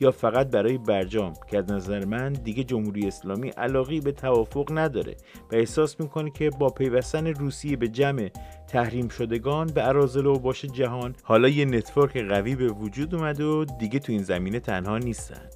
[0.00, 5.16] یا فقط برای برجام که از نظر من دیگه جمهوری اسلامی علاقی به توافق نداره
[5.52, 8.30] و احساس می‌کنه که با پیوستن روسیه به جمع
[8.68, 13.64] تحریم شدگان به عرازل و باش جهان حالا یه نتورک قوی به وجود اومده و
[13.64, 15.50] دیگه تو این زمینه تنها نیستن.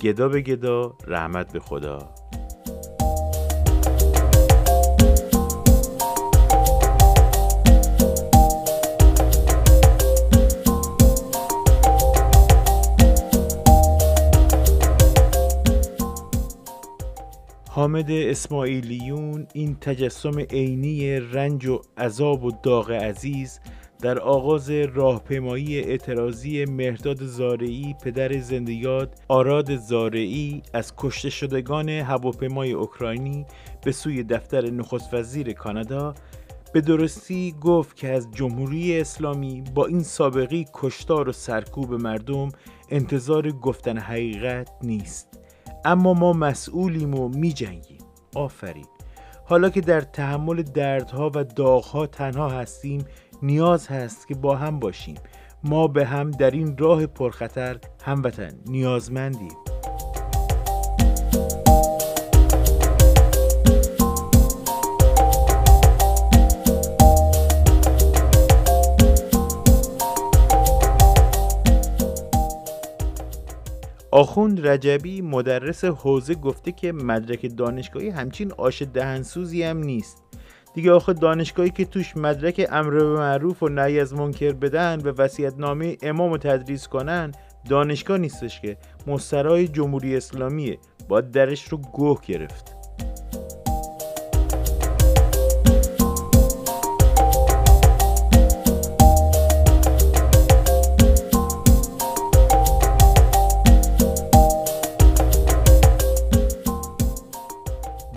[0.00, 1.98] گدا به گدا رحمت به خدا.
[17.88, 23.60] حامد اسماعیلیون این تجسم عینی رنج و عذاب و داغ عزیز
[24.00, 33.46] در آغاز راهپیمایی اعتراضی مهرداد زارعی پدر زندیات آراد زارعی از کشته شدگان هواپیمای اوکراینی
[33.84, 36.14] به سوی دفتر نخست وزیر کانادا
[36.72, 42.48] به درستی گفت که از جمهوری اسلامی با این سابقی کشتار و سرکوب مردم
[42.90, 45.27] انتظار گفتن حقیقت نیست.
[45.84, 47.98] اما ما مسئولیم و می جنگیم
[48.34, 48.86] آفرین.
[49.44, 53.04] حالا که در تحمل دردها و داغها تنها هستیم
[53.42, 55.16] نیاز هست که با هم باشیم.
[55.64, 59.56] ما به هم در این راه پرخطر هموطن نیازمندیم.
[74.10, 80.22] آخوند رجبی مدرس حوزه گفته که مدرک دانشگاهی همچین آش دهنسوزی هم نیست.
[80.74, 85.28] دیگه آخه دانشگاهی که توش مدرک امر به معروف و نهی از منکر بدن و
[85.58, 87.32] نامه امام تدریس کنن
[87.68, 88.76] دانشگاه نیستش که.
[89.06, 90.78] مسترای جمهوری اسلامیه.
[91.08, 92.77] باید درش رو گوه گرفت.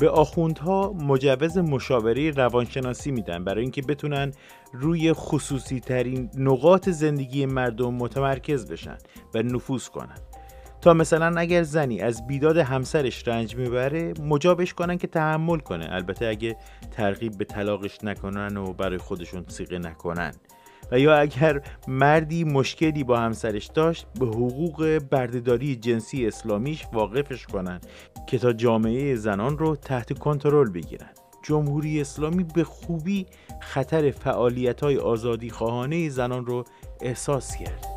[0.01, 4.31] به آخوندها مجوز مشاوره روانشناسی میدن برای اینکه بتونن
[4.73, 8.97] روی خصوصی ترین نقاط زندگی مردم متمرکز بشن
[9.33, 10.17] و نفوذ کنن.
[10.81, 15.87] تا مثلا اگر زنی از بیداد همسرش رنج می‌بره مجابش کنن که تحمل کنه.
[15.89, 16.55] البته اگه
[16.91, 20.31] ترغیب به طلاقش نکنن و برای خودشون سیقه نکنن.
[20.91, 27.85] و یا اگر مردی مشکلی با همسرش داشت به حقوق بردهداری جنسی اسلامیش واقفش کنند
[28.27, 31.09] که تا جامعه زنان رو تحت کنترل بگیرن
[31.43, 33.25] جمهوری اسلامی به خوبی
[33.61, 36.63] خطر فعالیت های آزادی خواهانه زنان رو
[37.01, 37.90] احساس کرد.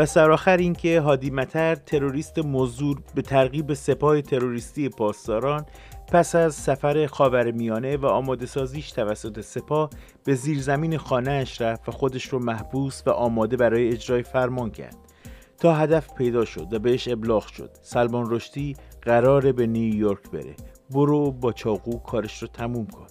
[0.00, 5.66] و سرآخر اینکه هادی متر تروریست مزور به ترغیب سپاه تروریستی پاسداران
[6.12, 9.90] پس از سفر خاورمیانه و آماده سازیش توسط سپاه
[10.24, 14.96] به زیرزمین خانهاش رفت و خودش رو محبوس و آماده برای اجرای فرمان کرد.
[15.58, 17.70] تا هدف پیدا شد و بهش ابلاغ شد.
[17.82, 20.54] سلمان رشدی قراره به نیویورک بره.
[20.90, 23.06] برو با چاقو کارش رو تموم کن.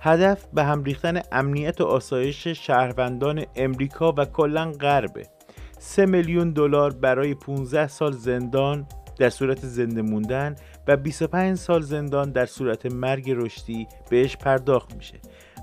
[0.00, 5.31] هدف به هم ریختن امنیت و آسایش شهروندان امریکا و کلا غربه.
[5.84, 8.86] 3 میلیون دلار برای 15 سال زندان
[9.18, 10.56] در صورت زنده موندن
[10.88, 15.14] و 25 سال زندان در صورت مرگ رشدی بهش پرداخت میشه.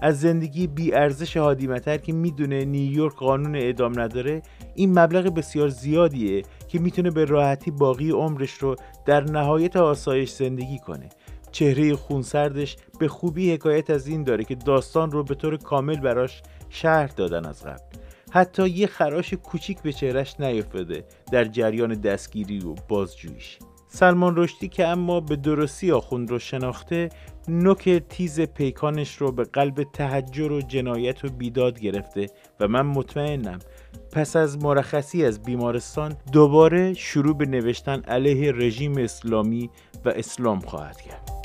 [0.02, 4.42] از زندگی بی ارزش هادی متر که می‌دونه نیویورک قانون اعدام نداره
[4.76, 10.80] این مبلغ بسیار زیادیه که می‌تونه به راحتی باقی عمرش رو در نهایت آسایش زندگی
[10.80, 11.10] کنه.
[11.52, 16.42] چهره خونسردش به خوبی حکایت از این داره که داستان رو به طور کامل براش
[16.70, 17.99] شهر دادن از قبل.
[18.32, 24.88] حتی یه خراش کوچیک به چهرش نیفتاده در جریان دستگیری و بازجویش سلمان رشدی که
[24.88, 27.10] اما به درستی آخوند رو شناخته
[27.48, 32.26] نوک تیز پیکانش رو به قلب تحجر و جنایت و بیداد گرفته
[32.60, 33.60] و من مطمئنم
[34.12, 39.70] پس از مرخصی از بیمارستان دوباره شروع به نوشتن علیه رژیم اسلامی
[40.06, 41.39] و اسلام خواهد کرد.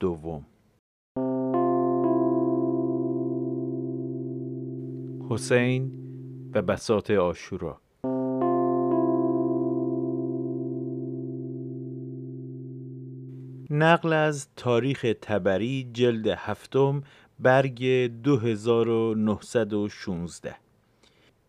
[0.00, 0.46] دوم.
[5.30, 5.92] حسین
[6.54, 7.80] و بساط آشورا
[13.70, 17.02] نقل از تاریخ تبری جلد هفتم
[17.38, 17.84] برگ
[18.22, 20.56] 2916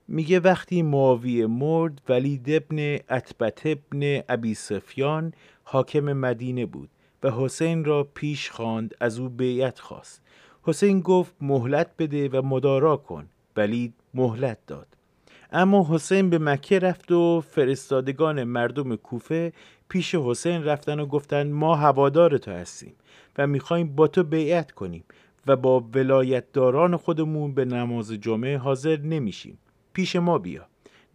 [0.08, 5.34] میگه وقتی معاویه مرد ولید ابن اتبت ابن ابی سفیان
[5.64, 6.90] حاکم مدینه بود.
[7.24, 10.22] و حسین را پیش خواند از او بیعت خواست.
[10.64, 13.30] حسین گفت مهلت بده و مدارا کن.
[13.58, 14.88] ولید مهلت داد.
[15.52, 19.54] اما حسین به مکه رفت و فرستادگان مردم کوفه
[19.90, 22.94] پیش حسین رفتن و گفتن ما هوادار تو هستیم
[23.38, 25.04] و می‌خوایم با تو بیعت کنیم
[25.48, 29.58] و با ولایتداران خودمون به نماز جمعه حاضر نمیشیم.
[29.94, 30.66] پیش ما بیا.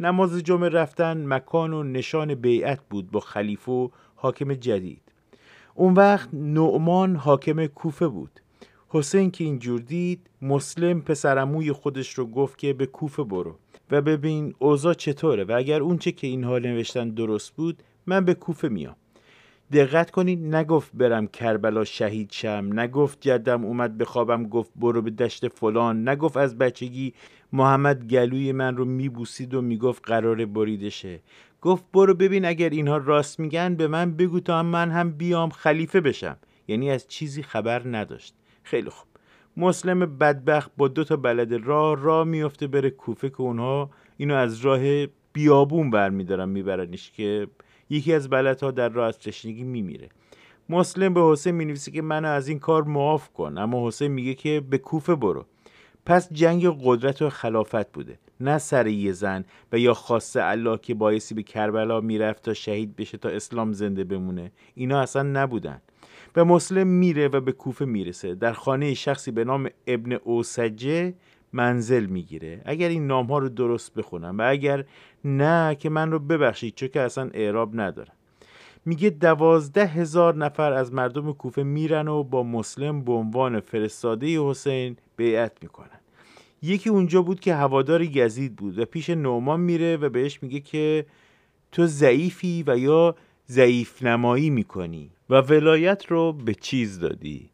[0.01, 5.06] نماز جمعه رفتن مکان و نشان بیعت بود با خلیفه و حاکم جدید.
[5.77, 8.41] اون وقت نعمان حاکم کوفه بود.
[8.89, 13.59] حسین که اینجور دید مسلم پسرموی خودش رو گفت که به کوفه برو.
[13.91, 18.68] و ببین اوضاع چطوره و اگر اونچه که اینها نوشتن درست بود من به کوفه
[18.68, 18.97] میام.
[19.72, 25.49] دقت کنید نگفت برم کربلا شهید شم نگفت جدم اومد بخوابم گفت برو به دشت
[25.49, 26.09] فلان.
[26.09, 27.14] نگفت از بچگی
[27.53, 31.20] محمد گلوی من رو میبوسید و می‌گفت قرار بریدشه.
[31.67, 36.01] گفت برو ببین اگر اینها راست میگن به من بگو تا من هم بیام خلیفه
[36.01, 36.37] بشم.
[36.69, 38.35] یعنی از چیزی خبر نداشت.
[38.62, 39.09] خیلی خوب.
[39.57, 44.61] مسلم بدبخت با دو تا بلد راه راه میفته بره کوفه که اونها اینو از
[44.61, 47.47] راه بیابون برمیدارن میبرنش که
[47.91, 50.09] یکی از بلدها در راه از تشنگی میمیره.
[50.69, 54.62] مسلم به حسین می‌نویسه که منو از این کار معاف کن اما حسین میگه که
[54.71, 55.45] به کوفه برو.
[56.07, 58.19] پس جنگ قدرت و خلافت بوده.
[58.41, 62.97] نه سر یه زن و یا خاصه الله که بایستی به کربلا می‌رفت تا شهید
[62.97, 64.53] بشه تا اسلام زنده بمونه.
[64.75, 65.81] اینا اصلا نبودن.
[66.37, 68.35] و مسلم میره و به کوفه می‌رسه.
[68.35, 71.15] در خانه شخصی به نام ابن اوسجه
[71.53, 72.63] منزل می‌گیره.
[72.65, 74.85] اگر این نام ها رو درست بخونم و اگر
[75.25, 78.13] نه که من رو ببخشید چون که اصلا اعراب ندارم.
[78.85, 84.97] میگه دوازده هزار نفر از مردم کوفه میرن و با مسلم به عنوان فرستاده حسین
[85.17, 85.96] بیعت می‌کنن.
[86.67, 91.07] یکی اونجا بود که هوادار یزید بود و پیش نومان میره و بهش میگه که
[91.73, 93.14] تو ضعیفی و یا
[93.49, 97.51] ضعیف نمایی می‌کنی و ولایت رو به چیز دادی.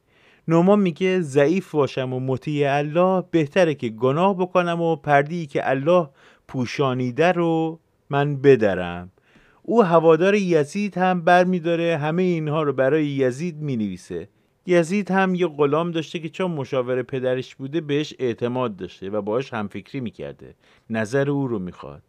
[0.48, 6.08] نومان میگه ضعیف باشم و مطیع الله بهتره که گناه بکنم و پردی که الله
[6.48, 9.10] پوشانیده رو من بدرم.
[9.62, 14.28] او هوادار یزید هم برمیداره همه اینها رو برای یزید می‌نویسه.
[14.66, 19.52] یزید هم یه غلام داشته که چون مشاور پدرش بوده بهش اعتماد داشته و باهاش
[19.54, 20.54] همفکری می‌کرده.
[20.90, 22.02] نظر او رو می‌خواد.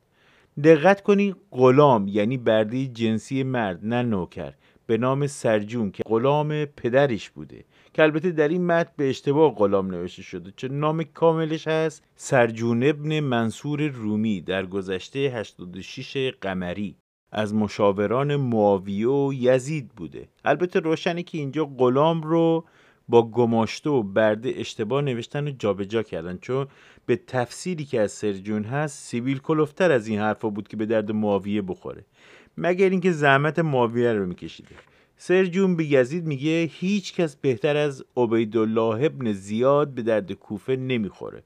[0.63, 4.53] دقت کنی غلام یعنی بردی جنسی مرد نه نوکر.
[4.85, 7.65] به نام سرجون که غلام پدرش بوده.
[7.93, 10.53] که البته در این متن به اشتباه غلام نوشته شده.
[10.55, 16.95] چون نام کاملش هست؟ سرجون ابن منصور رومی در گذشته 86 قمری.
[17.33, 20.27] از مشاوران معاویه و یزید بوده.
[20.45, 22.65] البته روشنه که اینجا غلام رو
[23.09, 26.37] با گماشته و برده اشتباه نوشتن و جابجا کردن.
[26.41, 26.67] چون
[27.05, 31.11] به تفسیری که از سرجون هست سیبیل کلوفتر از این حرفا بود که به درد
[31.11, 32.05] معاویه بخوره.
[32.57, 34.75] مگر اینکه زحمت معاویه رو میکشیده.
[35.17, 41.43] سرجون به یزید میگه هیچ کس بهتر از عبیدالله ابن زیاد به درد کوفه نمی‌خوره.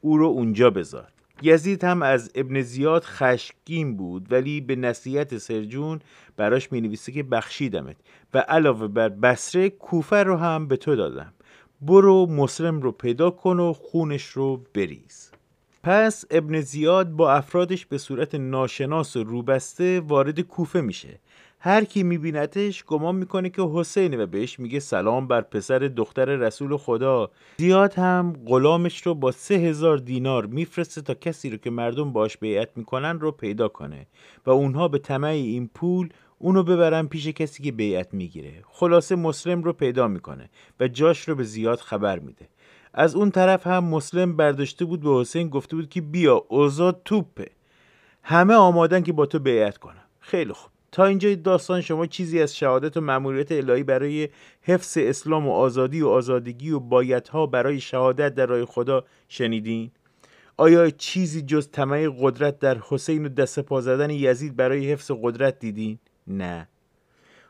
[0.00, 1.08] او رو اونجا بذار.
[1.42, 6.00] یزید هم از ابن زیاد خشکین بود ولی به نصیحت سرجون
[6.36, 7.96] براش می نویسه که بخشیدمت
[8.34, 11.32] و علاوه بر بسره کوفه رو هم به تو دادم.
[11.80, 15.30] برو مسلم رو پیدا کن و خونش رو بریز.
[15.82, 21.18] پس ابن زیاد با افرادش به صورت ناشناس و روبسته وارد کوفه میشه.
[21.62, 26.76] هر کی میبینتش گمان می‌کنه که حسینه و بهش میگه سلام بر پسر دختر رسول
[26.76, 27.30] خدا.
[27.58, 32.36] زیاد هم غلامش رو با سه هزار دینار میفرسته تا کسی رو که مردم باش
[32.36, 34.06] بیعت می‌کنن رو پیدا کنه
[34.46, 36.08] و اونها به طمع این پول
[36.38, 38.52] اونو ببرن پیش کسی که بیعت می‌گیره.
[38.68, 40.50] خلاصه مسلم رو پیدا می‌کنه
[40.80, 42.48] و جاش رو به زیاد خبر میده.
[42.94, 47.50] از اون طرف هم مسلم برداشته بود به حسین گفته بود که بیا اوزا توپه.
[48.22, 50.04] همه آمادن که با تو بیعت کنن.
[50.20, 50.70] خیلی خوب.
[50.92, 54.28] تا اینجا داستان شما چیزی از شهادت و مأموریت الهی برای
[54.62, 59.90] حفظ اسلام و آزادی و آزادگی و بایدها برای شهادت در راه خدا شنیدین؟
[60.56, 65.58] آیا چیزی جز طمع قدرت در حسین و دست پا زدن یزید برای حفظ قدرت
[65.58, 66.68] دیدین؟ نه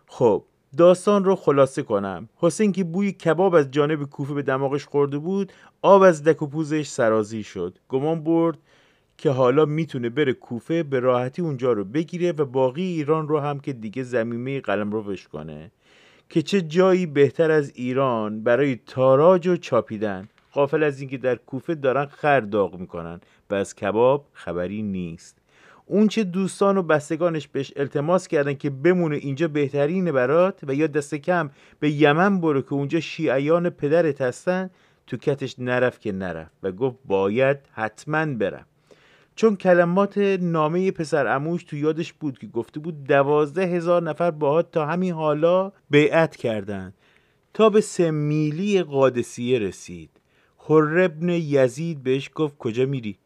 [0.07, 0.45] خب
[0.77, 5.53] داستان رو خلاصه کنم حسین که بوی کباب از جانب کوفه به دماغش خورده بود
[5.83, 8.59] آب از دک و پوزش سرازی شد گمان برد
[9.21, 13.61] که حالا می‌تونه بره کوفه به راحتی اونجا رو بگیره و باقی ایران رو هم
[13.61, 15.71] که دیگه زمینه قلم رو کنه.
[16.29, 20.29] که چه جایی بهتر از ایران برای تاراج و چاپیدن.
[20.53, 25.39] قافل از اینکه در کوفه دارن خر داغ می‌کنن و از کباب خبری نیست.
[25.87, 30.87] اون چه دوستان و بستگانش بهش التماس کردن که بمونه اینجا بهترینه برات و یا
[30.87, 31.51] دست کم
[31.81, 34.71] به یمن برو که اونجا شیعیان پدرت هستن
[35.07, 38.67] تو کتش نرفت که نرفت و گفت باید حتما برم.
[39.41, 44.71] چون کلمات نامه پسر اموش تو یادش بود که گفته بود دوازده هزار نفر باهات
[44.71, 46.95] تا همین حالا بیعت کردند.
[47.55, 50.11] تا به سه میلی قادسیه رسید.
[50.57, 53.19] خربن یزید بهش گفت کجا میری؟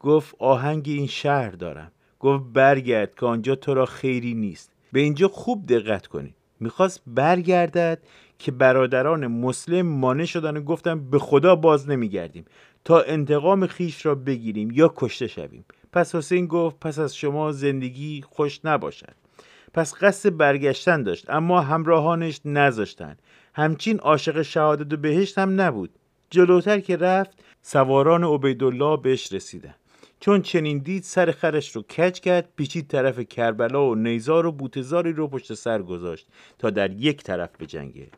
[0.00, 1.92] گفت آهنگ این شهر دارم.
[2.20, 4.70] گفت برگرد که آنجا تو را خیری نیست.
[4.92, 6.34] به اینجا خوب دقت کنی.
[6.60, 7.98] می‌خواست برگردد؟
[8.42, 12.44] که برادران مسلم مانع شدن و گفتن به خدا باز نمیگردیم.
[12.84, 15.64] تا انتقام خیش را بگیریم یا کشته شویم.
[15.92, 19.14] پس حسین گفت پس از شما زندگی خوش نباشد.
[19.74, 23.16] پس قصد برگشتن داشت اما همراهانش نذاشتن.
[23.54, 25.90] همچین عاشق شهادت و بهشت هم نبود.
[26.30, 27.30] جلوتر که رفت
[27.62, 29.74] سواران عبیدالله بهش رسیدن.
[30.20, 35.12] چون چنین دید سر خرش رو کج کرد پیچید طرف کربلا و نیزار و بوتزاری
[35.12, 36.26] رو پشت سر گذاشت
[36.58, 38.08] تا در یک طرف بجنگه.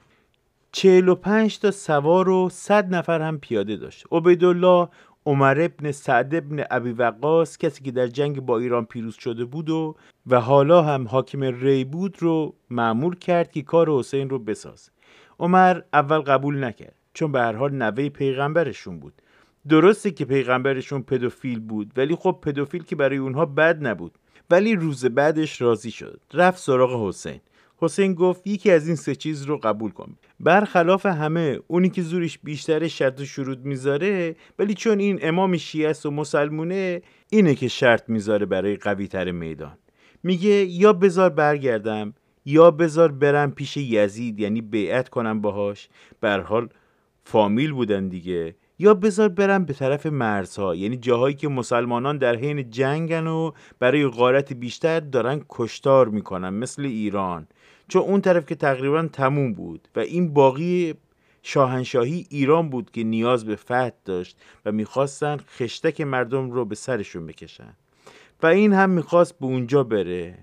[0.74, 4.04] چهل و پنج تا سوار و صد نفر هم پیاده داشت.
[4.12, 4.88] عبیدالله
[5.26, 9.70] عمر ابن سعد ابن ابی وقاس کسی که در جنگ با ایران پیروز شده بود
[9.70, 9.96] و
[10.26, 14.90] و حالا هم حاکم ری بود رو معمول کرد که کار حسین رو بساز.
[15.40, 19.22] عمر اول قبول نکرد چون به هر حال نوه پیغمبرشون بود.
[19.68, 24.18] درسته که پیغمبرشون پدوفیل بود ولی خب پدوفیل که برای اونها بد نبود.
[24.50, 26.20] ولی روز بعدش راضی شد.
[26.32, 27.40] رفت سراغ حسین.
[27.76, 30.16] حسین گفت یکی از این سه چیز رو قبول کن.
[30.40, 35.90] برخلاف همه اونی که زورش بیشتر شرط و شروط می‌ذاره ولی چون این امام شیعه
[35.90, 39.78] است و مسلمونه اینه که شرط می‌ذاره برای قوی تر میدان.
[40.22, 42.14] میگه یا بزار برگردم
[42.44, 45.88] یا بزار برم پیش یزید یعنی بیعت کنم باهاش.
[46.20, 46.68] بر حال
[47.24, 48.56] فامیل بودن دیگه.
[48.78, 54.06] یا بذار برم به طرف مرزها یعنی جاهایی که مسلمانان در حین جنگن و برای
[54.08, 57.46] غارت بیشتر دارن کشتار می‌کنن مثل ایران.
[57.88, 60.94] چون اون طرف که تقریبا تموم بود و این باقی
[61.42, 67.26] شاهنشاهی ایران بود که نیاز به فتح داشت و می‌خواستن خشتک مردم رو به سرشون
[67.26, 67.76] بکشن.
[68.42, 70.38] و این هم می‌خواست به اونجا بره.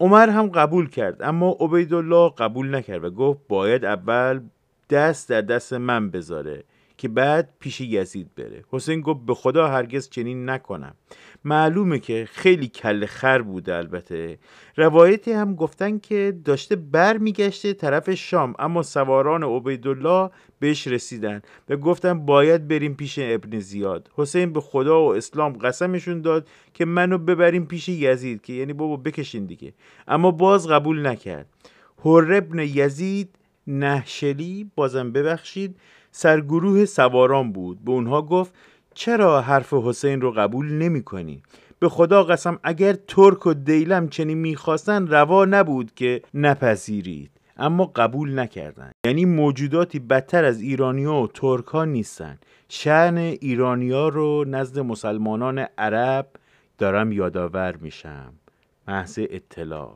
[0.00, 4.40] عمر هم قبول کرد اما عبیدالله قبول نکرد و گفت باید اول
[4.90, 6.64] دست در دست من بذاره.
[6.98, 8.64] که بعد پیش یزید بره.
[8.70, 10.94] حسین گفت به خدا هرگز چنین نکنم.
[11.44, 14.38] معلومه که خیلی کل خر بوده البته.
[14.76, 21.76] روایتی هم گفتن که داشته بر میگشته طرف شام اما سواران عبیدالله بهش رسیدن و
[21.76, 24.10] گفتن باید بریم پیش ابن زیاد.
[24.16, 28.96] حسین به خدا و اسلام قسمشون داد که منو ببریم پیش یزید که یعنی بابا
[28.96, 29.72] بکشین دیگه.
[30.08, 31.46] اما باز قبول نکرد.
[32.04, 35.76] هر ابن یزید نهشلی بازم ببخشید
[36.10, 37.84] سرگروه سواران بود.
[37.84, 38.54] به اونها گفت
[38.94, 41.42] چرا حرف حسین رو قبول نمی کنی؟
[41.78, 47.30] به خدا قسم اگر ترک و دیلم چنین می‌خواستن روا نبود که نپذیرید.
[47.56, 52.38] اما قبول نکردند یعنی موجوداتی بدتر از ایرانیا و ترک ها نیستن.
[52.68, 56.26] شعن ایرانیا رو نزد مسلمانان عرب
[56.78, 58.32] دارم یادآور میشم.
[58.88, 59.94] محض اطلاع.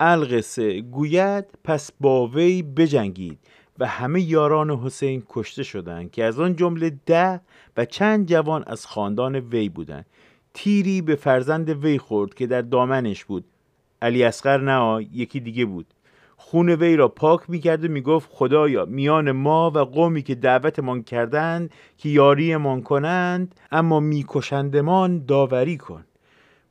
[0.00, 0.80] القصه.
[0.80, 3.38] گوید پس با وی بجنگید.
[3.78, 7.40] و همه یاران حسین کشته شدند که از آن جمله ده
[7.76, 10.06] و چند جوان از خاندان وی بودند.
[10.54, 13.44] تیری به فرزند وی خورد که در دامنش بود.
[14.02, 15.86] علی اسقر نه یکی دیگه بود.
[16.36, 21.70] خون وی را پاک می‌کرد و می‌گفت خدایا میان ما و قومی که دعوتمان کردند
[21.98, 26.04] که یاریمان کنند اما میکشندمان داوری کن.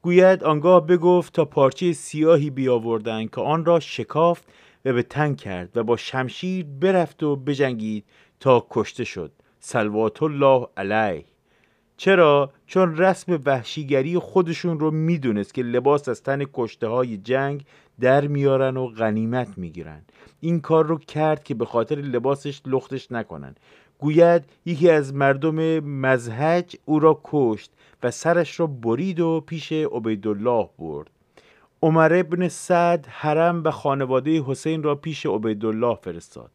[0.01, 4.47] گوید آنگاه بگفت تا پارچه سیاهی بیاوردند که آن را شکافت
[4.85, 8.05] و به تن کرد و با شمشیر برفت و بجنگید
[8.39, 9.31] تا کشته شد.
[9.59, 11.25] سلوات الله علیه.
[11.97, 17.65] چرا؟ چون رسم وحشیگری خودشون رو می‌دونست که لباس از تن کشته های جنگ
[17.99, 20.01] در میارن و غنیمت می‌گیرن.
[20.39, 23.55] این کار رو کرد که به خاطر لباسش لختش نکنن.
[23.99, 27.71] گوید یکی از مردم مزهج او را کشت
[28.03, 31.09] و سرش را برید و پیش عبیدالله برد.
[31.83, 36.51] عمر ابن سعد حرم و خانواده حسین را پیش عبیدالله فرستاد.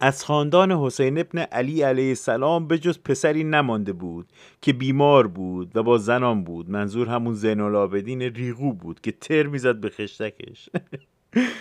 [0.00, 4.26] از خاندان حسین ابن علی علیه السلام به جز پسری نمانده بود
[4.62, 6.70] که بیمار بود و با زنان بود.
[6.70, 10.68] منظور همون زین العابدین ریغو بود که تر می‌زد به خشتکش.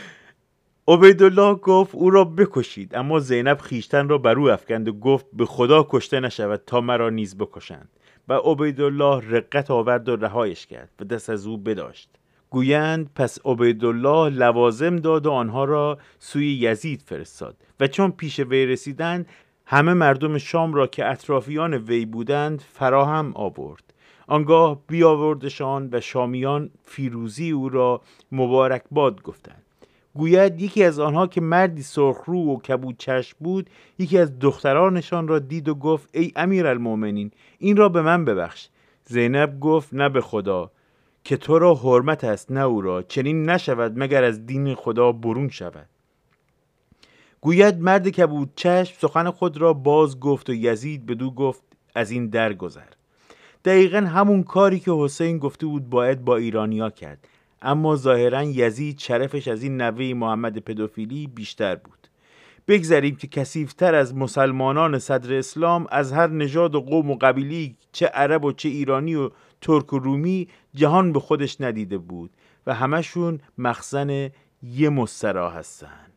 [0.87, 5.45] عبیدالله گفت او را بکشید اما زینب خیشتن را بر او افکند و گفت به
[5.45, 7.89] خدا کشته نشود تا مرا نیز بکشند.
[8.27, 12.16] و عبیدالله رقت آورد و رهایش کرد و دست از او بداشت.
[12.49, 17.55] گویند پس عبیدالله لوازم داد و آنها را سوی یزید فرستاد.
[17.79, 19.27] و چون پیش وی رسیدند
[19.65, 23.93] همه مردم شام را که اطرافیان وی بودند فراهم آورد.
[24.27, 29.63] آنگاه بیاوردشان و شامیان فیروزی او را مبارکباد گفتند.
[30.13, 33.69] گوید یکی از آنها که مردی سرخرو و کبود چشم بود
[33.99, 38.67] یکی از دخترانشان را دید و گفت ای امیر المومنین این را به من ببخش.
[39.05, 40.71] زینب گفت نه به خدا.
[41.27, 43.01] که تو را حرمت است نه او را.
[43.01, 45.89] چنین نشود مگر از دین خدا برون شود.
[47.41, 51.63] گوید مرد کبود چشم سخن خود را باز گفت و یزید بدو گفت
[51.95, 52.89] از این در گذر.
[53.65, 57.27] دقیقا همون کاری که حسین گفته بود باید با ایرانیا کرد.
[57.61, 62.07] اما ظاهرا یزید شرفش از این نوه محمد پدوفیلی بیشتر بود.
[62.67, 68.05] بگذریم که کسیفتر از مسلمانان صدر اسلام از هر نژاد و قوم و قبیلی چه
[68.05, 69.29] عرب و چه ایرانی و
[69.61, 70.47] ترک و رومی
[70.77, 72.29] جهان به خودش ندیده بود
[72.67, 74.29] و همشون مخزن
[74.63, 76.07] یه مسترا هستن.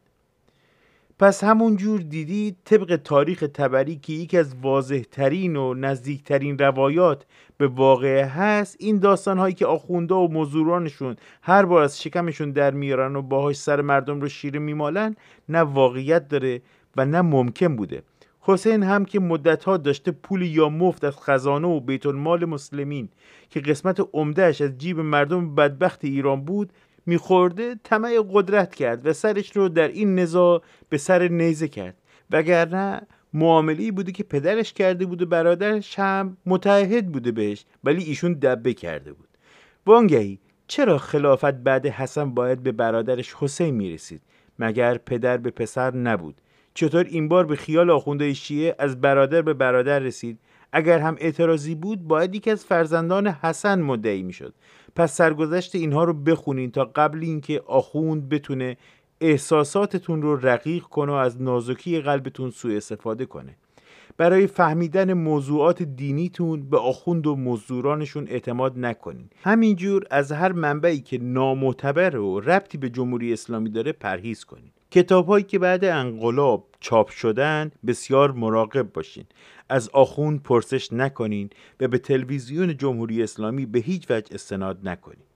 [1.18, 7.26] پس همون جور دیدید طبق تاریخ تبری که یکی از واضح ترین و نزدیکترین روایات
[7.58, 12.70] به واقعه هست این داستان هایی که آخونده و مزورانشون هر بار از شکمشون در
[12.70, 15.16] میارن و باهاش سر مردم رو شیره میمالن
[15.48, 16.62] نه واقعیت داره
[16.96, 18.02] و نه ممکن بوده.
[18.40, 23.08] حسین هم که مدتها داشته پول یا مفت از خزانه و بیت المال مسلمین
[23.50, 26.72] که قسمت عمدهش از جیب مردم بدبخت ایران بود
[27.06, 31.96] میخورده طمع قدرت کرد و سرش رو در این نزاع به سر نیزه کرد.
[32.30, 38.32] وگرنه معامله بوده که پدرش کرده بود و برادرش هم متعهد بوده بهش ولی ایشون
[38.32, 39.28] دبه کرده بود.
[39.86, 44.22] وانگهی چرا خلافت بعد حسن باید به برادرش حسین می‌رسید؟
[44.58, 46.40] مگر پدر به پسر نبود؟
[46.80, 50.38] چطور این بار به خیال آخونده شیعه از برادر به برادر رسید؟
[50.72, 54.54] اگر هم اعتراضی بود باید یکی از فرزندان حسن مدعی می‌شد.
[54.96, 58.76] پس سرگذشت اینها رو بخونین تا قبل اینکه آخوند بتونه
[59.20, 63.56] احساساتتون رو رقیق کنه و از نازکی قلبتون سوء استفاده کنه.
[64.16, 69.30] برای فهمیدن موضوعات دینیتون به آخوند و مزدورانشون اعتماد نکنین.
[69.42, 74.72] همینجور از هر منبعی که نامعتبر و ربطی به جمهوری اسلامی داره پرهیز کنین.
[74.90, 79.24] کتاب هایی که بعد انقلاب چاپ شدن بسیار مراقب باشین.
[79.68, 85.29] از آخوند پرسش نکنین و به تلویزیون جمهوری اسلامی به هیچ وجه استناد نکنین.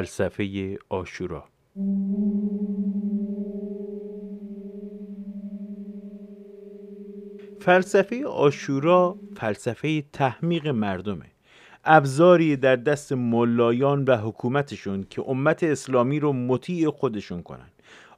[0.00, 1.44] فلسفه آشورا.
[7.60, 11.26] فلسفه آشورا فلسفه تحمیق مردمه.
[11.84, 17.70] ابزاری در دست ملایان و حکومتشون که امت اسلامی رو مطیع خودشون کنن.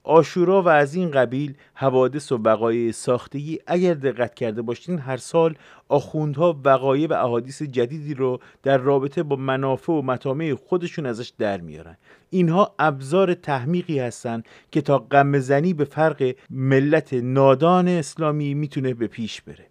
[0.05, 5.55] آشورا و از این قبیل حوادث و وقایع ساختگی اگر دقت کرده باشین هر سال
[5.89, 11.61] آخوندها وقایع و احادیث جدیدی رو در رابطه با منافع و مطامع خودشون ازش در
[11.61, 11.97] میارن.
[12.31, 19.07] اینها ابزار تحمیقی هستند که تا غم زنی به فرق ملت نادان اسلامی می‌تونه به
[19.07, 19.67] پیش بره.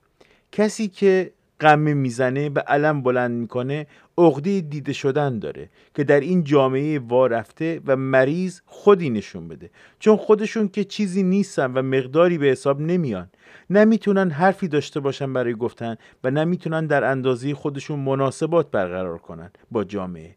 [0.52, 3.88] کسی که قمه می‌زنه به علم بلند می‌کنه
[4.18, 9.70] عقده دیده شدن داره که در این جامعه وارفته و مریض خودی نشون بده.
[10.00, 13.30] چون خودشون که چیزی نیستن و مقداری به حساب نمیان.
[13.70, 19.84] نمی‌تونن حرفی داشته باشن برای گفتن و نمی‌تونن در اندازه خودشون مناسبات برقرار کنن با
[19.84, 20.36] جامعه.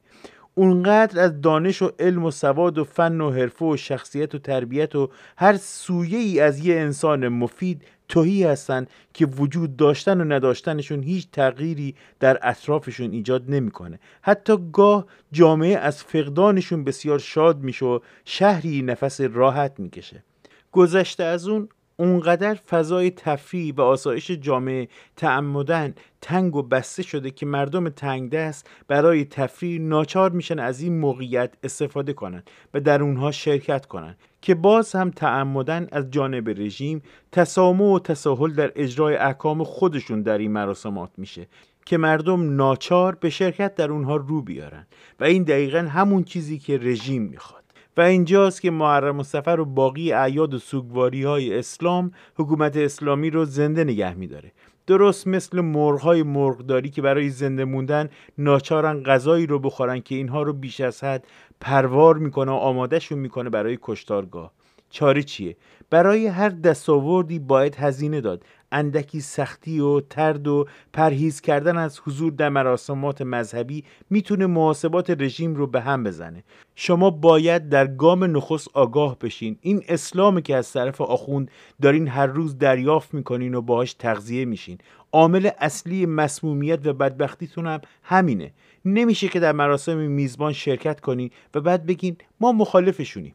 [0.55, 4.95] اونقدر از دانش و علم و سواد و فن و حرفه و شخصیت و تربیت
[4.95, 11.03] و هر سویه ای از یه انسان مفید توهی هستن که وجود داشتن و نداشتنشون
[11.03, 13.99] هیچ تغییری در اطرافشون ایجاد نمی‌کنه.
[14.23, 20.25] حتی گاه جامعه از فقدانشون بسیار شاد میشه و شهری نفس راحت می‌کشه
[20.73, 27.47] گذشته از اون اونقدر فضای تفریح و آسایش جامعه تعمدن تنگ و بسته شده که
[27.47, 33.31] مردم تنگ دست برای تفریح ناچار میشن از این موقعیت استفاده کنند و در اونها
[33.31, 39.65] شرکت کنند که باز هم تعمدن از جانب رژیم تسامح و تساهل در اجرای احکام
[39.65, 41.47] خودشون در این مراسمات میشه
[41.87, 44.87] که مردم ناچار به شرکت در اونها رو بیارن.
[45.21, 47.64] و این دقیقا همون چیزی که رژیم می‌خواد.
[47.97, 53.45] و اینجاست که محرم سفر و باقی اعیاد و سوگواری های اسلام حکومت اسلامی رو
[53.45, 54.53] زنده نگه میداره.
[54.87, 60.53] درست مثل مرغهای مرغداری که برای زنده موندن ناچارن غذایی رو بخورن که اینها رو
[60.53, 61.27] بیش از حد
[61.61, 64.53] پروار می‌کنه و آمادهشون می‌کنه برای کشتارگاه.
[64.91, 65.57] چاره چیه؟
[65.91, 68.45] برای هر دستاوردی باید هزینه داد.
[68.75, 75.55] اندکی سختی و ترد و پرهیز کردن از حضور در مراسمات مذهبی می‌تونه محاسبات رژیم
[75.55, 76.45] رو به هم بزنه.
[76.75, 79.59] شما باید در گام نخست آگاه بشین.
[79.61, 81.51] این اسلامی که از طرف آخوند
[81.83, 84.79] دارین هر روز دریافت می‌کنین و باهاش تغذیه میشین.
[85.13, 88.53] عامل اصلی مسمومیت و بدبختیتون هم همینه.
[88.85, 93.35] نمیشه که در مراسم میزبان شرکت کنین و بعد بگین ما مخالفشونیم.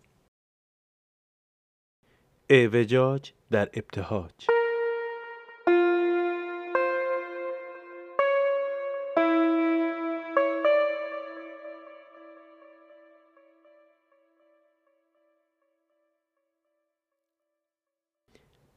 [2.50, 4.59] اعوجاج در ابتهاج.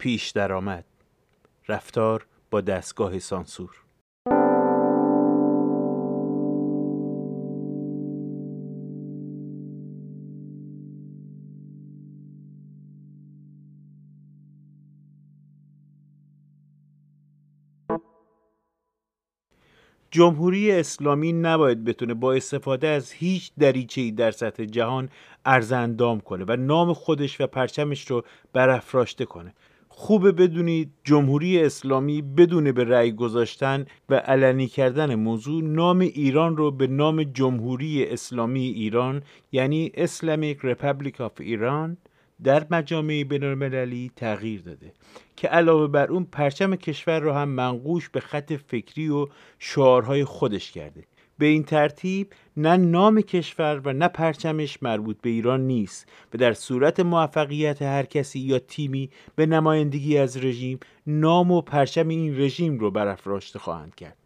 [0.02, 0.84] پیش درآمد.
[1.68, 3.70] رفتار با دستگاه سانسور.
[20.10, 25.08] جمهوری اسلامی نباید بتونه با استفاده از هیچ دریچه‌ای در سطح جهان
[25.44, 29.54] ارزندام کنه و نام خودش و پرچمش رو برافراشته کنه.
[29.94, 36.70] خوبه بدونید جمهوری اسلامی بدون به رأی گذاشتن و علنی کردن موضوع نام ایران رو
[36.70, 39.22] به نام جمهوری اسلامی ایران
[39.52, 41.96] یعنی Islamic Republic of ایران
[42.44, 44.92] در مجامع بینالمللی تغییر داده
[45.36, 49.26] که علاوه بر اون پرچم کشور رو هم منقوش به خط فکری و
[49.58, 51.04] شعارهای خودش کرده.
[51.38, 56.52] به این ترتیب نه نام کشور و نه پرچمش مربوط به ایران نیست و در
[56.52, 62.78] صورت موفقیت هر کسی یا تیمی به نمایندگی از رژیم نام و پرچم این رژیم
[62.78, 64.21] رو برافراشته خواهند کرد.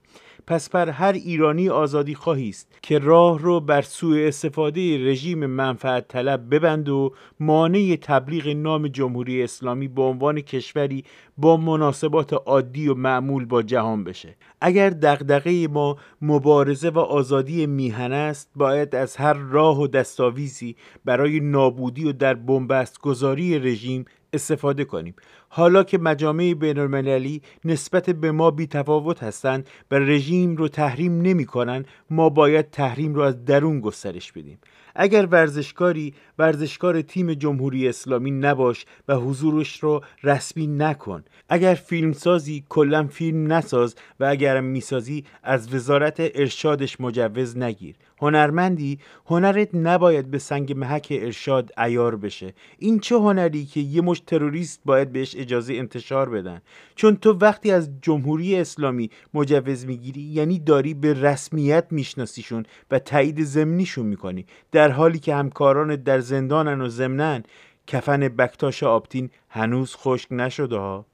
[0.48, 6.08] پس بر هر ایرانی آزادی خواهی است که راه رو بر سوء استفاده رژیم منفعت
[6.08, 11.04] طلب ببند و مانع تبلیغ نام جمهوری اسلامی به عنوان کشوری
[11.38, 14.36] با مناسبات عادی و معمول با جهان بشه.
[14.60, 21.40] اگر دغدغه ما مبارزه و آزادی میهن است باید از هر راه و دستاویزی برای
[21.40, 24.04] نابودی و در بنبست گذاری رژیم
[24.36, 25.14] استفاده کنیم.
[25.48, 31.20] حالا که مجامع بین المللی نسبت به ما بی تفاوت هستند و رژیم رو تحریم
[31.20, 34.58] نمی کنن ما باید تحریم رو از درون گسترش بدیم.
[34.94, 41.24] اگر ورزشکاری ورزشکار تیم جمهوری اسلامی نباش و حضورش رو رسمی نکن.
[41.48, 47.94] اگر فیلمسازی کلا فیلم نساز و اگر می‌سازی از وزارت ارشادش مجوز نگیر.
[48.18, 52.54] هنرمندی هنرت نباید به سنگ محک ارشاد ایار بشه.
[52.78, 56.60] این چه هنری که یه مش تروریست باید بهش اجازه انتشار بدن؟
[56.94, 63.42] چون تو وقتی از جمهوری اسلامی مجوز می‌گیری یعنی داری به رسمیت میشناسیشون و تایید
[63.42, 64.46] زمینیشون می‌کنی.
[64.72, 67.42] در حالی که همکاران در زندانن و ضمنن
[67.86, 71.06] کفن بکتاش آبتین هنوز خشک نشده ها.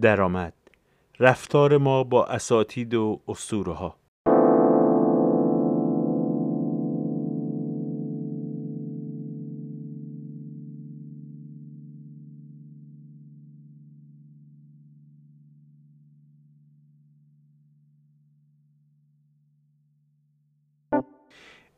[0.00, 0.52] درآمد.
[1.20, 3.96] رفتار ما با اساتید و اسطوره ها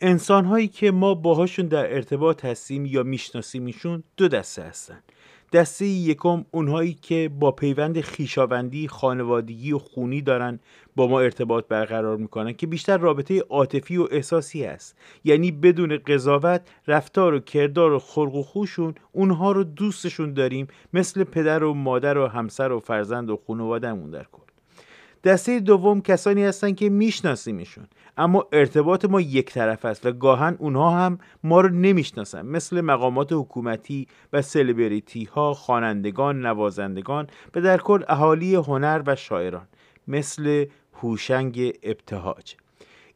[0.01, 5.03] انسان هایی که ما باهاشون در ارتباط هستیم یا میشناسیمشون دو دسته هستن.
[5.53, 10.61] دسته یکم اونهایی که با پیوند خیشاوندی خانوادگی و خونی دارن
[10.97, 16.61] با ما ارتباط برقرار می‌کنن که بیشتر رابطه عاطفی و احساسی است یعنی بدون قضاوت
[16.87, 22.19] رفتار و کردار و خلق و خوشون اونها رو دوستشون داریم مثل پدر و مادر
[22.19, 24.46] و همسر و فرزند و خانوادهمون در کل.
[25.27, 27.87] دسته دوم کسانی هستن که میشناسیمشون.
[28.17, 32.47] اما ارتباط ما یک طرف است و گاهن اونها هم ما رو نمی‌شناسن.
[32.47, 39.67] مثل مقامات حکومتی و سلبریتی ها خوانندگان نوازندگان و در کل اهالی هنر و شاعران.
[40.09, 42.57] مثل هوشنگ ابتهاج.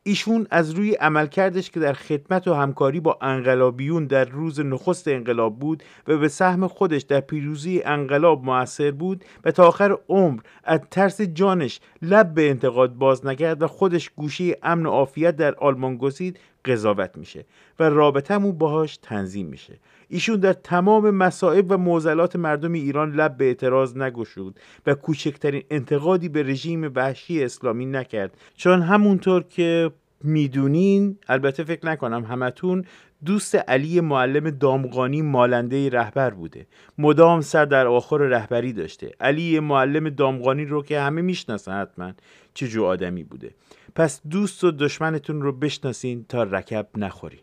[0.02, 5.58] ایشون از روی عملکردش که در خدمت و همکاری با انقلابیون در روز نخست انقلاب
[5.58, 10.80] بود و به سهم خودش در پیروزی انقلاب موثر بود و تا آخر عمر از
[10.90, 15.96] ترس جانش لب به انتقاد باز نکرد و خودش گوشه امن و عافیت در آلمان
[15.96, 17.44] گزید قضاوت میشه
[17.78, 19.78] و رابطمون باهاش تنظیم میشه.
[20.10, 26.28] ایشون در تمام مصائب و معضلات مردم ایران لب به اعتراض نگشود و کوچکترین انتقادی
[26.28, 28.36] به رژیم وحشی اسلامی نکرد.
[28.54, 29.90] چون همونطور که
[30.24, 32.84] می‌دونین البته فکر نکنم همتون
[33.24, 36.66] دوست علی معلم دامغانی مالنده رهبر بوده.
[36.98, 39.12] مدام سر در آخر رهبری داشته.
[39.20, 42.12] علی معلم دامغانی رو که همه می‌شناسن حتما
[42.54, 43.54] چه جو آدمی بوده.
[43.94, 47.40] پس دوست و دشمنتون رو بشناسین تا رکب نخوری.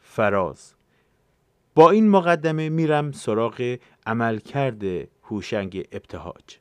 [0.00, 0.74] فراز
[1.74, 4.82] با این مقدمه میرم سراغ عملکرد
[5.22, 6.58] هوشنگ ابتهاج.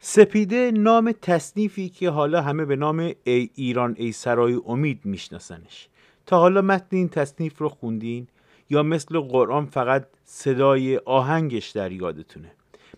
[0.00, 5.88] سپیده نام تصنیفی که حالا همه به نام ای ایران ای سرای امید میشناسنش.
[6.26, 8.28] تا حالا متن این تصنیف رو خوندین؟
[8.70, 12.52] یا مثل قرآن فقط صدای آهنگش در یادتونه.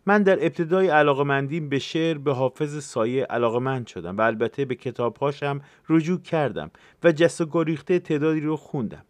[0.07, 5.61] من در ابتدای علاقمندیم به شعر به حافظ سایه علاقمند شدم و البته به کتابهاشم
[5.89, 6.71] رجوع کردم
[7.05, 9.05] و جست و گریخته تعدادی رو خوندم.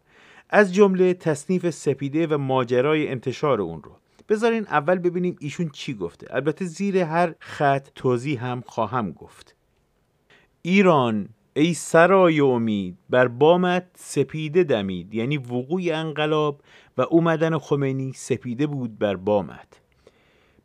[0.49, 3.91] از جمله تصنیف سپیده و ماجرای انتشار اون رو.
[4.29, 6.27] بذارین اول ببینیم ایشون چی گفته.
[6.29, 9.55] البته زیر هر خط توضیح هم خواهم گفت.
[10.61, 15.13] ایران ای سرای امید بر بامت سپیده دمید.
[15.13, 16.61] یعنی وقوع انقلاب
[16.97, 19.81] و اومدن خمینی سپیده بود بر بامت.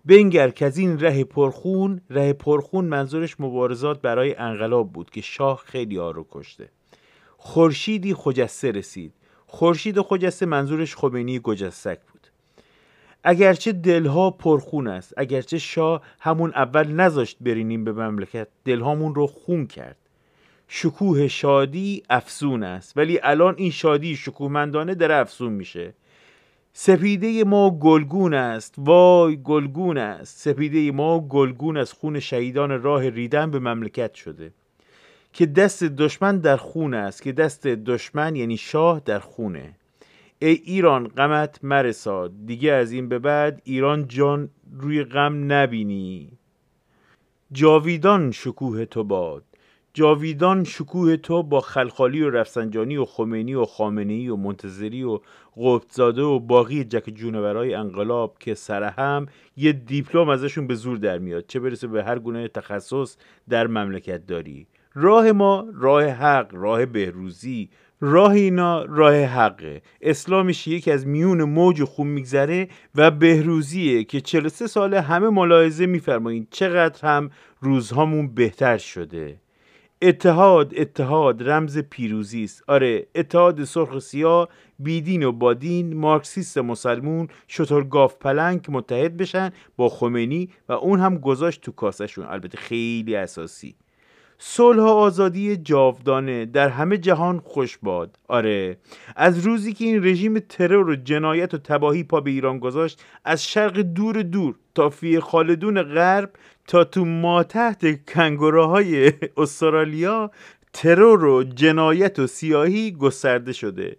[0.04, 5.62] بنگر که از این ره پرخون ره پرخون منظورش مبارزات برای انقلاب بود که شاه
[5.66, 6.68] خیلی ها رو کشته.
[7.36, 9.12] خورشیدی خجسته رسید.
[9.46, 12.26] خورشید خجسته منظورش خمینی گجستک بود.
[13.24, 19.66] اگرچه دلها پرخون است اگرچه شاه همون اول نذاشت برینیم به مملکت دلهامون رو خون
[19.66, 19.96] کرد.
[20.68, 22.96] شکوه شادی افسون است.
[22.96, 25.94] ولی الان این شادی شکوهمندانه در افسون میشه.
[26.72, 28.74] سپیده ما گلگون است.
[28.78, 30.38] وای گلگون است.
[30.38, 34.52] سپیده ما گلگون از خون شهیدان راه ریدن به مملکت شده.
[35.32, 37.22] که دست دشمن در خون است.
[37.22, 39.76] که دست دشمن یعنی شاه در خونه.
[40.38, 46.32] ای ایران غمت مرساد دیگه از این به بعد ایران جان روی غم نبینی.
[47.52, 49.44] جاویدان شکوه تو باد.
[49.96, 55.20] جاویدان شکوه تو با خلخالی و رفسنجانی و خمینی و خامنه‌ای و منتظری و
[55.56, 61.44] قطبزاده و باقی جک جونورای انقلاب که سرهم یه دیپلم ازشون به زور در میاد.
[61.48, 63.16] چه برسه به هر گونه تخصص
[63.48, 64.66] در مملکت داری.
[64.94, 67.68] راه ما راه حق راه بهروزی.
[68.00, 69.82] راه اینا راه حقه.
[70.00, 76.48] اسلامش یکی از میون موج خون میگذره و بهروزیه که 43 سال همه ملاحظه میفرمایید
[76.50, 79.45] چقدر هم روزهامون بهتر شده.
[80.02, 82.62] اتحاد اتحاد رمز پیروزی است.
[82.68, 84.48] آره اتحاد سرخ سیاه
[84.78, 91.60] بیدین و بادین مارکسیست مسلمون شطور پلنگ متحد بشن با خمینی و اون هم گذاشت
[91.60, 93.74] تو کاسشون البته خیلی اساسی.
[94.38, 98.18] صلح و آزادی جاودانه در همه جهان خوش باد.
[98.28, 98.76] آره
[99.16, 103.44] از روزی که این رژیم ترور و جنایت و تباهی پا به ایران گذاشت از
[103.44, 106.30] شرق دور دور تا فی خالدون غرب
[106.66, 110.30] تا تو ما تحت کنگوراهای استرالیا
[110.72, 113.96] ترور و جنایت و سیاهی گسترده شده.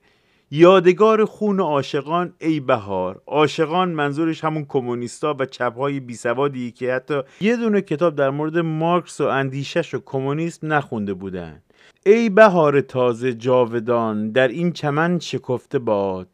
[0.52, 3.22] یادگار خون عاشقان ای بهار.
[3.26, 9.22] عاشقان منظورش همون کمونیستا و چپهای بیسوادی که حتی یه دونه کتاب در مورد مارکس
[9.22, 11.61] و اندیشش و کمونیسم نخونده بودن.
[12.06, 16.28] ای بهار تازه جاودان در این چمن شکفته باد.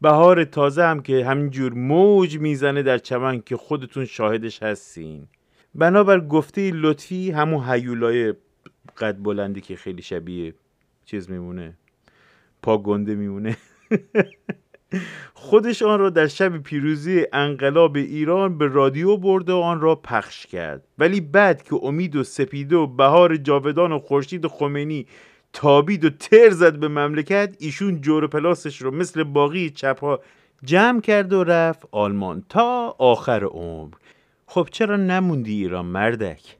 [0.00, 5.26] بهار تازه هم که همینجور موج می‌زنه در چمن که خودتون شاهدش هستین.
[5.74, 8.34] بنابر گفته لطفی همون هیولای
[8.98, 10.54] قد بلندی که خیلی شبیه
[11.04, 11.76] چیز میمونه.
[12.62, 13.56] پا گنده میمونه.
[15.34, 20.46] خودش آن را در شب پیروزی انقلاب ایران به رادیو برده و آن را پخش
[20.46, 20.84] کرد.
[20.98, 25.06] ولی بعد که امید و سپیده و بهار جاودان و خورشید خمینی
[25.52, 30.20] تابید و تر زد به مملکت ایشون جور پلاسش رو مثل باقی چپها
[30.64, 33.94] جمع کرد و رفت آلمان تا آخر عمر.
[34.46, 36.56] خب چرا نموندی ایران مردک؟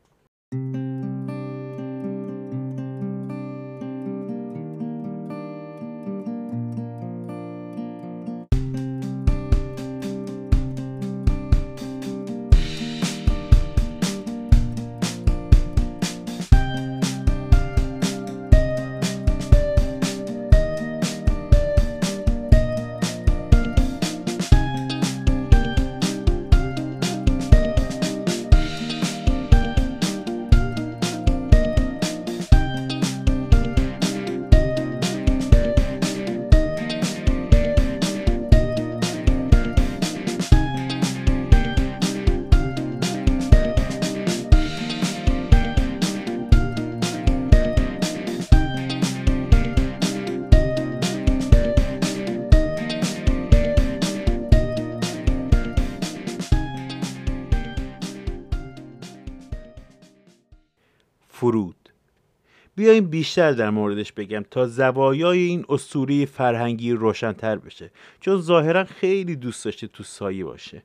[63.07, 67.91] بیشتر در موردش بگم تا زوایای این اسطوره فرهنگی روشنتر بشه.
[68.21, 70.83] چون ظاهرا خیلی دوست داشته تو سایه باشه.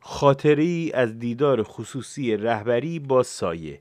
[0.00, 3.80] خاطری از دیدار خصوصی رهبری با سایه.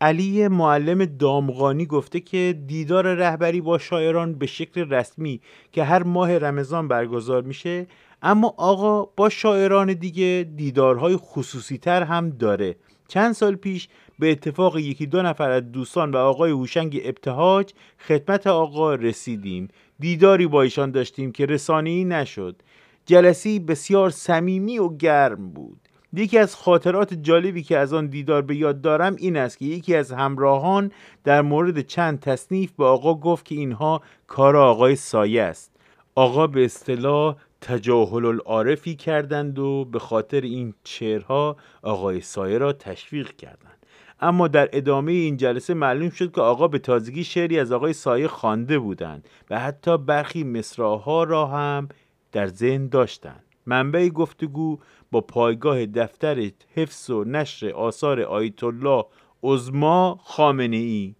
[0.00, 5.40] علی معلم دامغانی گفته که دیدار رهبری با شاعران به شکل رسمی
[5.72, 7.86] که هر ماه رمضان برگزار میشه
[8.22, 12.76] اما آقا با شاعران دیگه دیدارهای خصوصی تر هم داره.
[13.08, 13.88] چند سال پیش
[14.18, 17.72] به اتفاق یکی دو نفر از دوستان و آقای هوشنگ ابتهاج
[18.08, 19.68] خدمت آقا رسیدیم.
[19.98, 22.62] دیداری با ایشان داشتیم که رسانی نشد.
[23.06, 25.80] جلسی بسیار صمیمی و گرم بود.
[26.12, 29.94] یکی از خاطرات جالبی که از آن دیدار به یاد دارم این است که یکی
[29.94, 30.92] از همراهان
[31.24, 35.72] در مورد چند تصنیف به آقا گفت که اینها کار آقای سایه است.
[36.14, 43.36] آقا به اصطلاح تجاهل العارفی کردند و به خاطر این چهرها آقای سایه را تشویق
[43.36, 43.86] کردند.
[44.20, 48.28] اما در ادامه این جلسه معلوم شد که آقا به تازگی شعری از آقای سایه
[48.28, 51.88] خوانده بودند و حتی برخی مصراها را هم
[52.32, 53.44] در ذهن داشتند.
[53.66, 54.78] منبع گفتگو
[55.10, 59.04] با پایگاه دفتر حفظ و نشر آثار آیت الله
[59.42, 61.14] عزما خامنه ای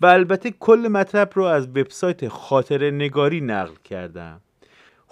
[0.00, 4.40] و البته کل مطلب رو از وبسایت خاطر نگاری نقل کردم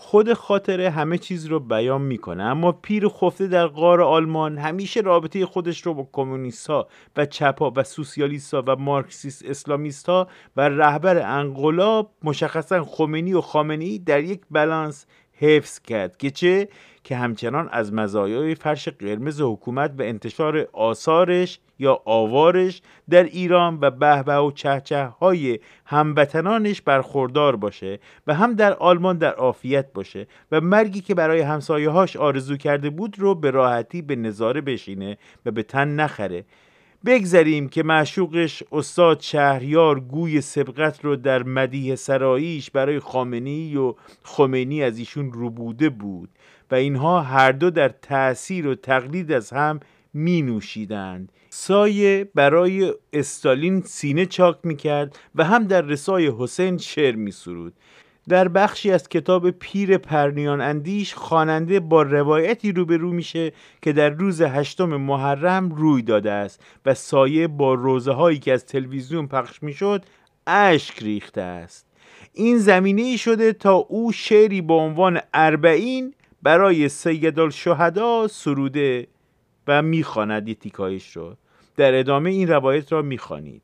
[0.00, 2.42] خود خاطره همه چیز رو بیان می‌کنه.
[2.42, 7.72] اما پیر خفته در غار آلمان همیشه رابطه خودش رو با کمونیست ها و چپا
[7.76, 14.24] و سوسیالیست ها و مارکسیست اسلامیست ها و رهبر انقلاب مشخصا خمینی و خامنی در
[14.24, 15.06] یک بلانس
[15.38, 16.68] حفظ کرد که چه؟
[17.04, 23.90] که همچنان از مزایای فرش قرمز حکومت و انتشار آثارش یا آوارش در ایران و
[23.90, 30.60] بهبه و چهچه های هموطنانش برخوردار باشه و هم در آلمان در عافیت باشه و
[30.60, 35.50] مرگی که برای همسایه هاش آرزو کرده بود رو به راحتی به نظاره بشینه و
[35.50, 36.44] به تن نخره.
[37.06, 44.82] بگذریم که معشوقش استاد شهریار گوی سبقت رو در مدیه سراییش برای خامنی و خمینی
[44.82, 46.28] از ایشون روبوده بود
[46.70, 49.80] و اینها هر دو در تأثیر و تقلید از هم
[50.14, 57.14] می نوشیدند سایه برای استالین سینه چاک می کرد و هم در رسای حسین شعر
[57.14, 57.72] می سرود
[58.28, 63.52] در بخشی از کتاب پیر پرنیان اندیش خواننده با روایتی روبرو میشه
[63.82, 68.66] که در روز هشتم محرم روی داده است و سایه با روزه هایی که از
[68.66, 70.04] تلویزیون پخش می‌شد
[70.46, 71.86] اشک ریخته است.
[72.32, 79.06] این زمینه ای شده تا او شعری با عنوان اربعین برای سید الشهدا سروده
[79.66, 81.36] و می‌خواند یه تیکایش رو
[81.76, 83.62] در ادامه این روایت را می‌خوانید.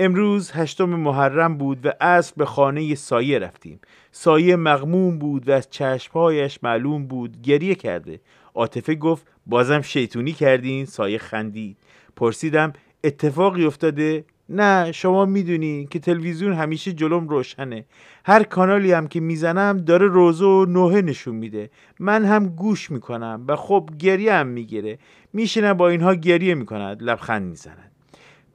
[0.00, 3.80] امروز هشتم محرم بود و اصر به خانه سایه رفتیم.
[4.12, 8.20] سایه مغموم بود و از چشمهایش معلوم بود گریه کرده.
[8.54, 11.76] عاطفه گفت بازم شیطونی کردین؟ سایه خندید.
[12.16, 12.72] پرسیدم
[13.04, 17.84] اتفاقی افتاده؟ نه شما می‌دونی که تلویزیون همیشه جلوم روشنه.
[18.24, 21.70] هر کانالی هم که می‌زنم داره روزه و نوه نشون میده.
[22.00, 24.98] من هم گوش می‌کنم و خب گریه هم می‌گیره.
[25.32, 27.02] میشینم با اینها گریه می‌کند.
[27.02, 27.87] لبخند می‌زند.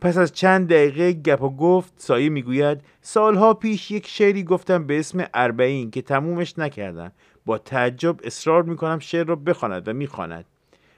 [0.04, 5.00] پس از چند دقیقه گپ و گفت سایه می‌گوید سالها پیش یک شعری گفتم به
[5.00, 7.12] اسم اربعین که تمومش نکردم.
[7.46, 10.46] با تعجب اصرار می‌کنم شعر رو بخواند و می‌خواند.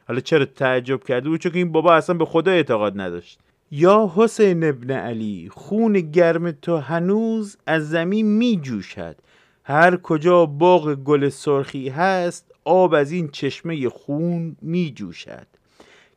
[0.07, 3.39] حالا چرا تعجب کرده بود؟ چون این بابا اصلا به خدا اعتقاد نداشت.
[3.71, 9.15] یا حسین ابن علی خون گرم تو هنوز از زمین می جوشد
[9.63, 15.47] هر کجا باغ گل سرخی هست آب از این چشمه خون می جوشد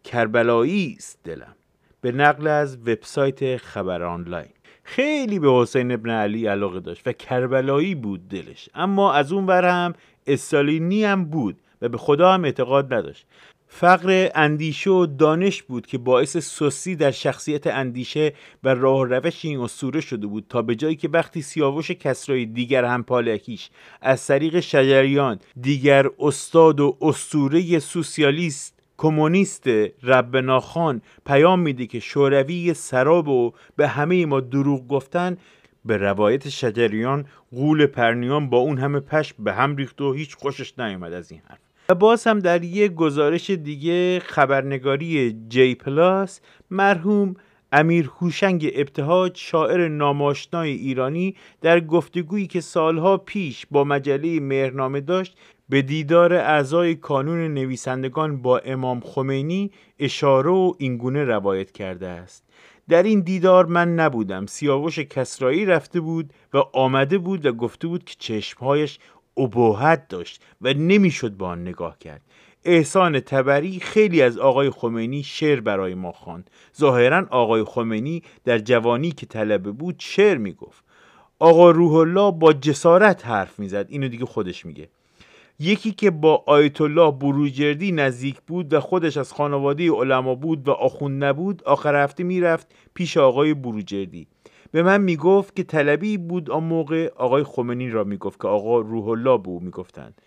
[0.04, 1.54] کربلایی است دلم.
[2.00, 4.48] به نقل از وبسایت خبر آنلاین.
[4.82, 8.68] خیلی به حسین ابن علی علاقه داشت و کربلایی بود دلش.
[8.74, 9.94] اما از اون ور هم
[10.26, 13.26] استالینی هم بود و به خدا هم اعتقاد نداشت.
[13.68, 18.32] فقر اندیشه و دانش بود که باعث سوسی در شخصیت اندیشه
[18.64, 22.84] و راه روش این اسطوره شده بود تا به جایی که وقتی سیاوش کسرای دیگر
[22.84, 23.70] هم پالکیش
[24.00, 29.66] از طریق شجریان دیگر استاد و اسطوره سوسیالیست کمونیست
[30.02, 35.36] رب ناخان پیام میده که شوروی سراب و به همه ما دروغ گفتن
[35.84, 40.78] به روایت شجریان غول پرنیان با اون همه پشم به هم ریخت و هیچ خوشش
[40.78, 41.58] نیومد از این حرف.
[41.88, 47.36] و باز هم در یک گزارش دیگه خبرنگاری جی پلاس مرحوم
[47.72, 55.36] امیر هوشنگ ابتهاج شاعر ناماشنای ایرانی در گفتگویی که سالها پیش با مجله مهرنامه داشت
[55.68, 62.44] به دیدار اعضای کانون نویسندگان با امام خمینی اشاره و اینگونه روایت کرده است.
[62.88, 64.46] در این دیدار من نبودم.
[64.46, 68.98] سیاوش کسرایی رفته بود و آمده بود و گفته بود که چشمهایش
[69.36, 72.22] ابهت داشت و نمی‌شد با آن نگاه کرد.
[72.64, 76.50] احسان تبری خیلی از آقای خمینی شعر برای ما خواند.
[76.78, 80.84] ظاهرا آقای خمینی در جوانی که طلبه بود شعر می‌گفت.
[81.38, 83.86] آقا روح الله با جسارت حرف می‌زد.
[83.88, 84.88] اینو دیگه خودش میگه.
[85.60, 90.70] یکی که با آیت الله بروجردی نزدیک بود و خودش از خانواده علما بود و
[90.72, 94.26] آخوند نبود آخر هفته می‌رفت پیش آقای بروجردی.
[94.72, 99.08] به من می‌گفت که طلبی بود آن موقع آقای خمینی را می‌گفت که آقا روح
[99.08, 100.22] الله به او می‌گفتند.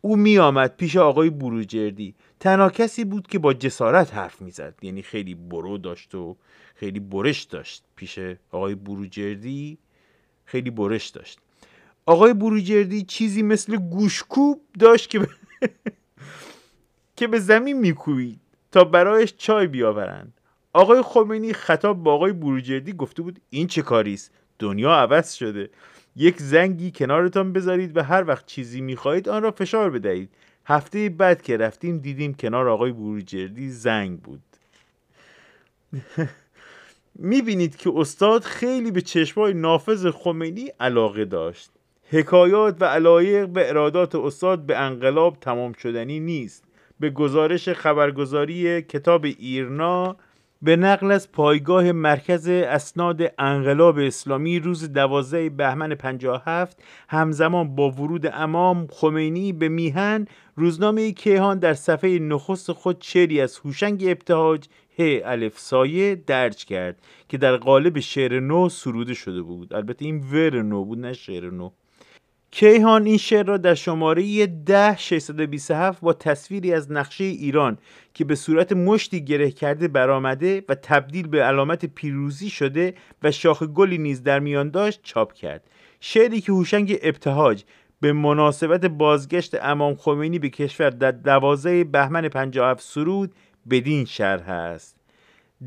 [0.00, 2.14] او میآمد پیش آقای بروجردی.
[2.40, 6.36] تنها کسی بود که با جسارت حرف می‌زد یعنی خیلی برو داشت و
[6.74, 8.18] خیلی برش داشت پیش
[8.50, 9.78] آقای بروجردی
[10.44, 11.38] خیلی برش داشت.
[12.06, 15.28] آقای بروجردی چیزی مثل گوشکوب داشت که
[17.16, 18.40] که به زمین میکوبید
[18.72, 20.32] تا برایش چای بیاورند.
[20.72, 25.70] آقای خمینی خطاب با آقای بروجردی گفته بود این چه کاری است؟ دنیا عوض شده.
[26.16, 30.30] یک زنگی کنارتان بذارید و هر وقت چیزی می‌خواهید آن را فشار بدهید.
[30.66, 34.42] هفته بعد که رفتیم دیدیم کنار آقای بروجردی زنگ بود.
[37.14, 41.70] می‌بینید که استاد خیلی به چشمای نافذ خمینی علاقه داشت.
[42.10, 46.64] حکایات و علایق به ارادات استاد به انقلاب تمام شدنی نیست.
[47.00, 50.16] به گزارش خبرگزاری کتاب ایرنا
[50.62, 58.26] به نقل از پایگاه مرکز اسناد انقلاب اسلامی روز 12 بهمن 57 همزمان با ورود
[58.26, 60.26] امام خمینی به میهن
[60.56, 64.66] روزنامه کیهان در صفحه نخست خود شعری از هوشنگ ابتهاج
[64.98, 69.74] ه الف سایه درج کرد که در قالب شعر نو سروده شده بود.
[69.74, 71.70] البته این ور نو بود نه شعر نو.
[72.58, 77.78] کیهان این شعر را در شماره ده 627 با تصویری از نقشه ایران
[78.14, 83.62] که به صورت مشتی گره کرده برآمده و تبدیل به علامت پیروزی شده و شاخ
[83.62, 85.64] گلی نیز در میان داشت چاپ کرد.
[86.00, 87.64] شعری که هوشنگ ابتهاج
[88.00, 93.32] به مناسبت بازگشت امام خمینی به کشور در دوازه بهمن 57 سرود
[93.70, 94.96] بدین شرح است.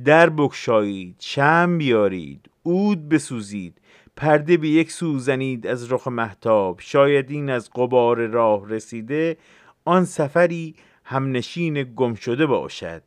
[0.05, 3.78] در بکشایید شم بیارید اود بسوزید
[4.19, 9.37] پرده به یک سو زنید از رخ محتاب شاید این از قبار راه رسیده
[9.85, 13.01] آن سفری همنشین گم شده باشد.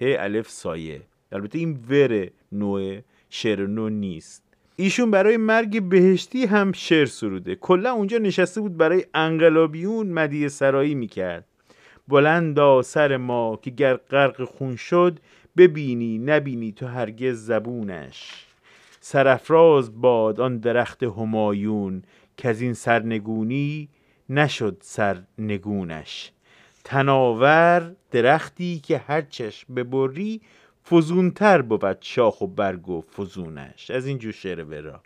[0.00, 1.02] ه الف سایه.
[1.32, 2.98] البته این ور نوع
[3.30, 4.42] شعر نو نیست.
[4.76, 7.54] ایشون برای مرگ بهشتی هم شعر سروده.
[7.54, 11.44] کلا اونجا نشسته بود برای انقلابیون مدیه سرایی می‌کرد.
[12.08, 15.18] بلندا سر ما که گر غرق خون شد
[15.56, 18.45] ببینی نبینی تو هرگز زبونش.
[19.08, 22.02] سرفراز باد آن درخت همایون
[22.36, 23.88] که از این سرنگونی
[24.28, 26.32] نشد سرنگونش
[26.84, 30.40] تناور درختی که هر چشم ببری
[30.90, 33.90] فزونتر بود شاخ و برگ و فزونش.
[33.90, 35.02] از این جو شعر ورا.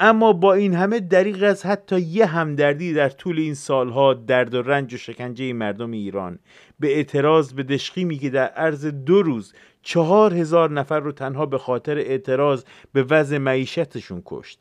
[0.00, 4.62] اما با این همه دریغ از حتی یه همدردی در طول این سالها درد و
[4.62, 6.38] رنج و شکنجه مردم ایران.
[6.80, 9.54] به اعتراض به دشخیمی که در عرض دو روز
[9.84, 14.60] چهار هزار نفر رو تنها به خاطر اعتراض به وضع معیشتشون کشت.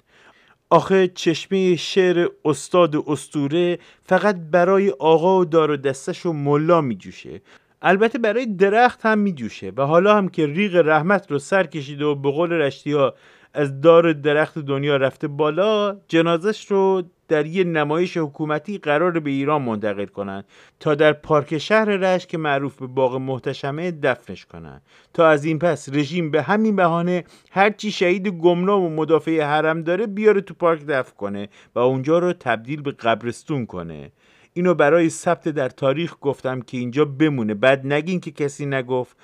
[0.70, 6.96] آخه چشمه شعر استاد استوره فقط برای آقا و دار و دستش و ملا می
[6.96, 7.42] جوشه
[7.82, 12.06] البته برای درخت هم می جوشه و حالا هم که ریغ رحمت رو سر کشیده
[12.06, 13.14] و به قول رشتی ها
[13.54, 19.62] از دار درخت دنیا رفته بالا جنازش رو در یه نمایش حکومتی قرار به ایران
[19.62, 20.46] منتقل کنند
[20.80, 24.82] تا در پارک شهر رشت که معروف به باغ محتشمه دفنش کنند.
[25.14, 30.08] تا از این پس رژیم به همین بهانه هرچی شهید گمنام و مدافع حرم داره
[30.08, 34.12] بیاره تو پارک دفن کنه و اونجا رو تبدیل به قبرستون کنه.
[34.54, 37.54] اینو برای ثبت در تاریخ گفتم که اینجا بمونه.
[37.54, 39.18] بعد نگین که کسی نگفت.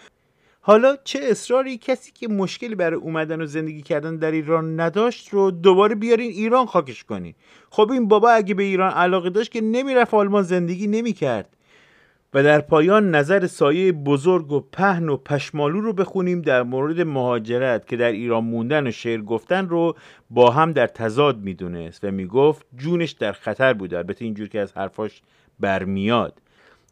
[0.61, 5.51] حالا چه اصراری کسی که مشکلی برای اومدن و زندگی کردن در ایران نداشت رو
[5.51, 7.33] دوباره بیارین ایران خاکش کنین؟
[7.69, 11.55] خب این بابا اگه به ایران علاقه داشت که نمی‌رفت آلمان زندگی نمی‌کرد.
[12.33, 17.87] و در پایان نظر سایه بزرگ و پهن و پشمالو رو بخونیم در مورد مهاجرت
[17.87, 19.95] که در ایران موندن و شعر گفتن رو
[20.29, 23.93] با هم در تضاد می‌دونست و می‌گفت جونش در خطر بود.
[23.93, 25.21] البته اینجور که از حرفاش
[25.59, 26.41] برمیاد.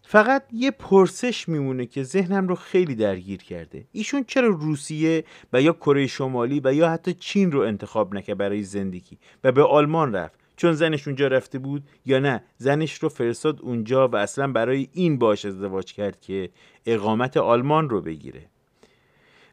[0.10, 3.86] فقط یه پرسش میمونه که ذهنم رو خیلی درگیر کرده.
[3.92, 5.24] ایشون چرا روسیه
[5.54, 9.64] و یا کره شمالی و یا حتی چین رو انتخاب نکرد برای زندگی و به
[9.64, 14.52] آلمان رفت؟ چون زنش اونجا رفته بود یا نه؟ زنش رو فرستاد اونجا و اصلا
[14.52, 16.50] برای این باش ازدواج کرد که
[16.86, 18.46] اقامت آلمان رو بگیره.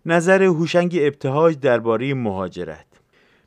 [0.06, 2.93] نظر هوشنگ ابتهاج درباره مهاجرت.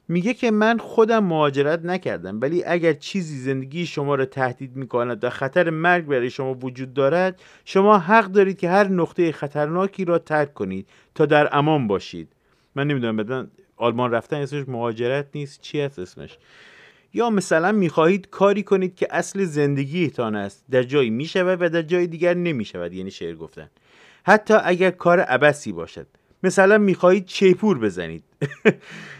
[0.07, 5.29] میگه که من خودم مهاجرت نکردم ولی اگر چیزی زندگی شما را تهدید می‌کند و
[5.29, 10.53] خطر مرگ برای شما وجود دارد شما حق دارید که هر نقطه خطرناکی را ترک
[10.53, 12.27] کنید تا در امان باشید.
[12.75, 16.37] من نمی‌دونم بدن آلمان رفتن اسمش مهاجرت نیست چی هست اسمش؟
[17.13, 22.07] یا مثلا می‌خواهید کاری کنید که اصل زندگیتان است در جایی می‌شود و در جای
[22.07, 23.69] دیگر نمی‌شود یعنی شعر گفتن.
[24.23, 26.07] حتی اگر کار عبسی باشد.
[26.43, 28.23] مثلا می‌خواهید چیپور بزنید.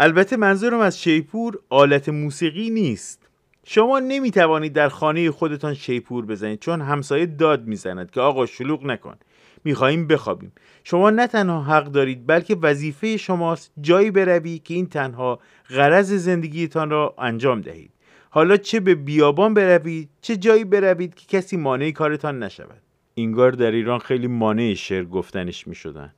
[0.00, 3.28] البته منظورم از شیپور آلت موسیقی نیست.
[3.66, 8.86] شما نمی توانید در خانه خودتان شیپور بزنید چون همسایه داد می‌زند که آقا شلوغ
[8.86, 9.16] نکن.
[9.64, 10.52] می‌خواهیم بخوابیم.
[10.84, 15.38] شما نه تنها حق دارید بلکه وظیفه شماست جایی بروی که این تنها
[15.70, 17.90] غرض زندگیتان را انجام دهید.
[18.30, 22.82] حالا چه به بیابان بروید چه جایی بروید که کسی مانع کارتان نشود.
[23.14, 26.12] اینگار در ایران خیلی مانع شعر گفتنش می‌شدن.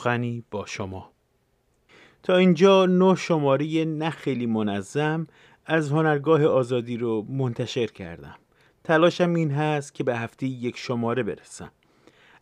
[0.00, 1.10] سخنی با شما.
[2.22, 5.26] تا اینجا نه شماره نه خیلی منظم
[5.66, 8.34] از هنرگاه آزادی رو منتشر کردم.
[8.84, 11.70] تلاشم این هست که به هفته یک شماره برسم.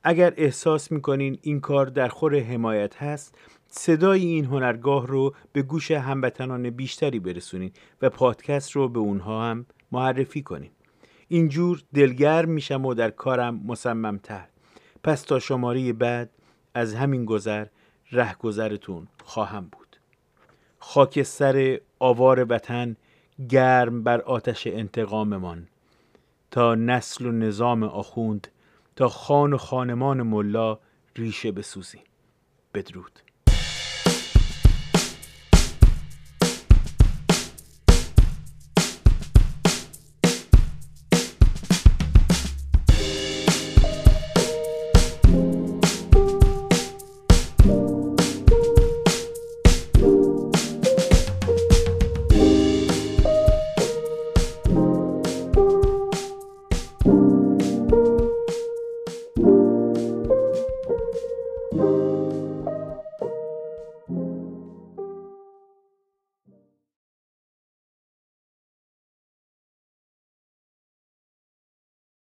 [0.03, 5.91] اگر احساس می‌کنین این کار در خور حمایت هست صدای این هنرگاه رو به گوش
[5.91, 7.73] هموطنان بیشتری برسونین
[8.03, 10.71] و پادکست رو به اونها هم معرفی کنین.
[11.29, 14.49] اینجور دلگرم میشم و در کارم مصممتر.
[15.03, 16.31] پس تا شماره بعد
[16.75, 17.67] از همین گذر
[18.13, 19.97] رهگذرتون خواهم بود.
[20.79, 22.97] خاکستر آوار وطن
[23.49, 25.67] گرم بر آتش انتقاممان.
[26.51, 28.49] تا نسل و نظام آخوند
[28.97, 30.79] تا خان و خانمان ملا
[31.17, 32.03] ریشه بسوزیم
[32.75, 33.21] بدرود.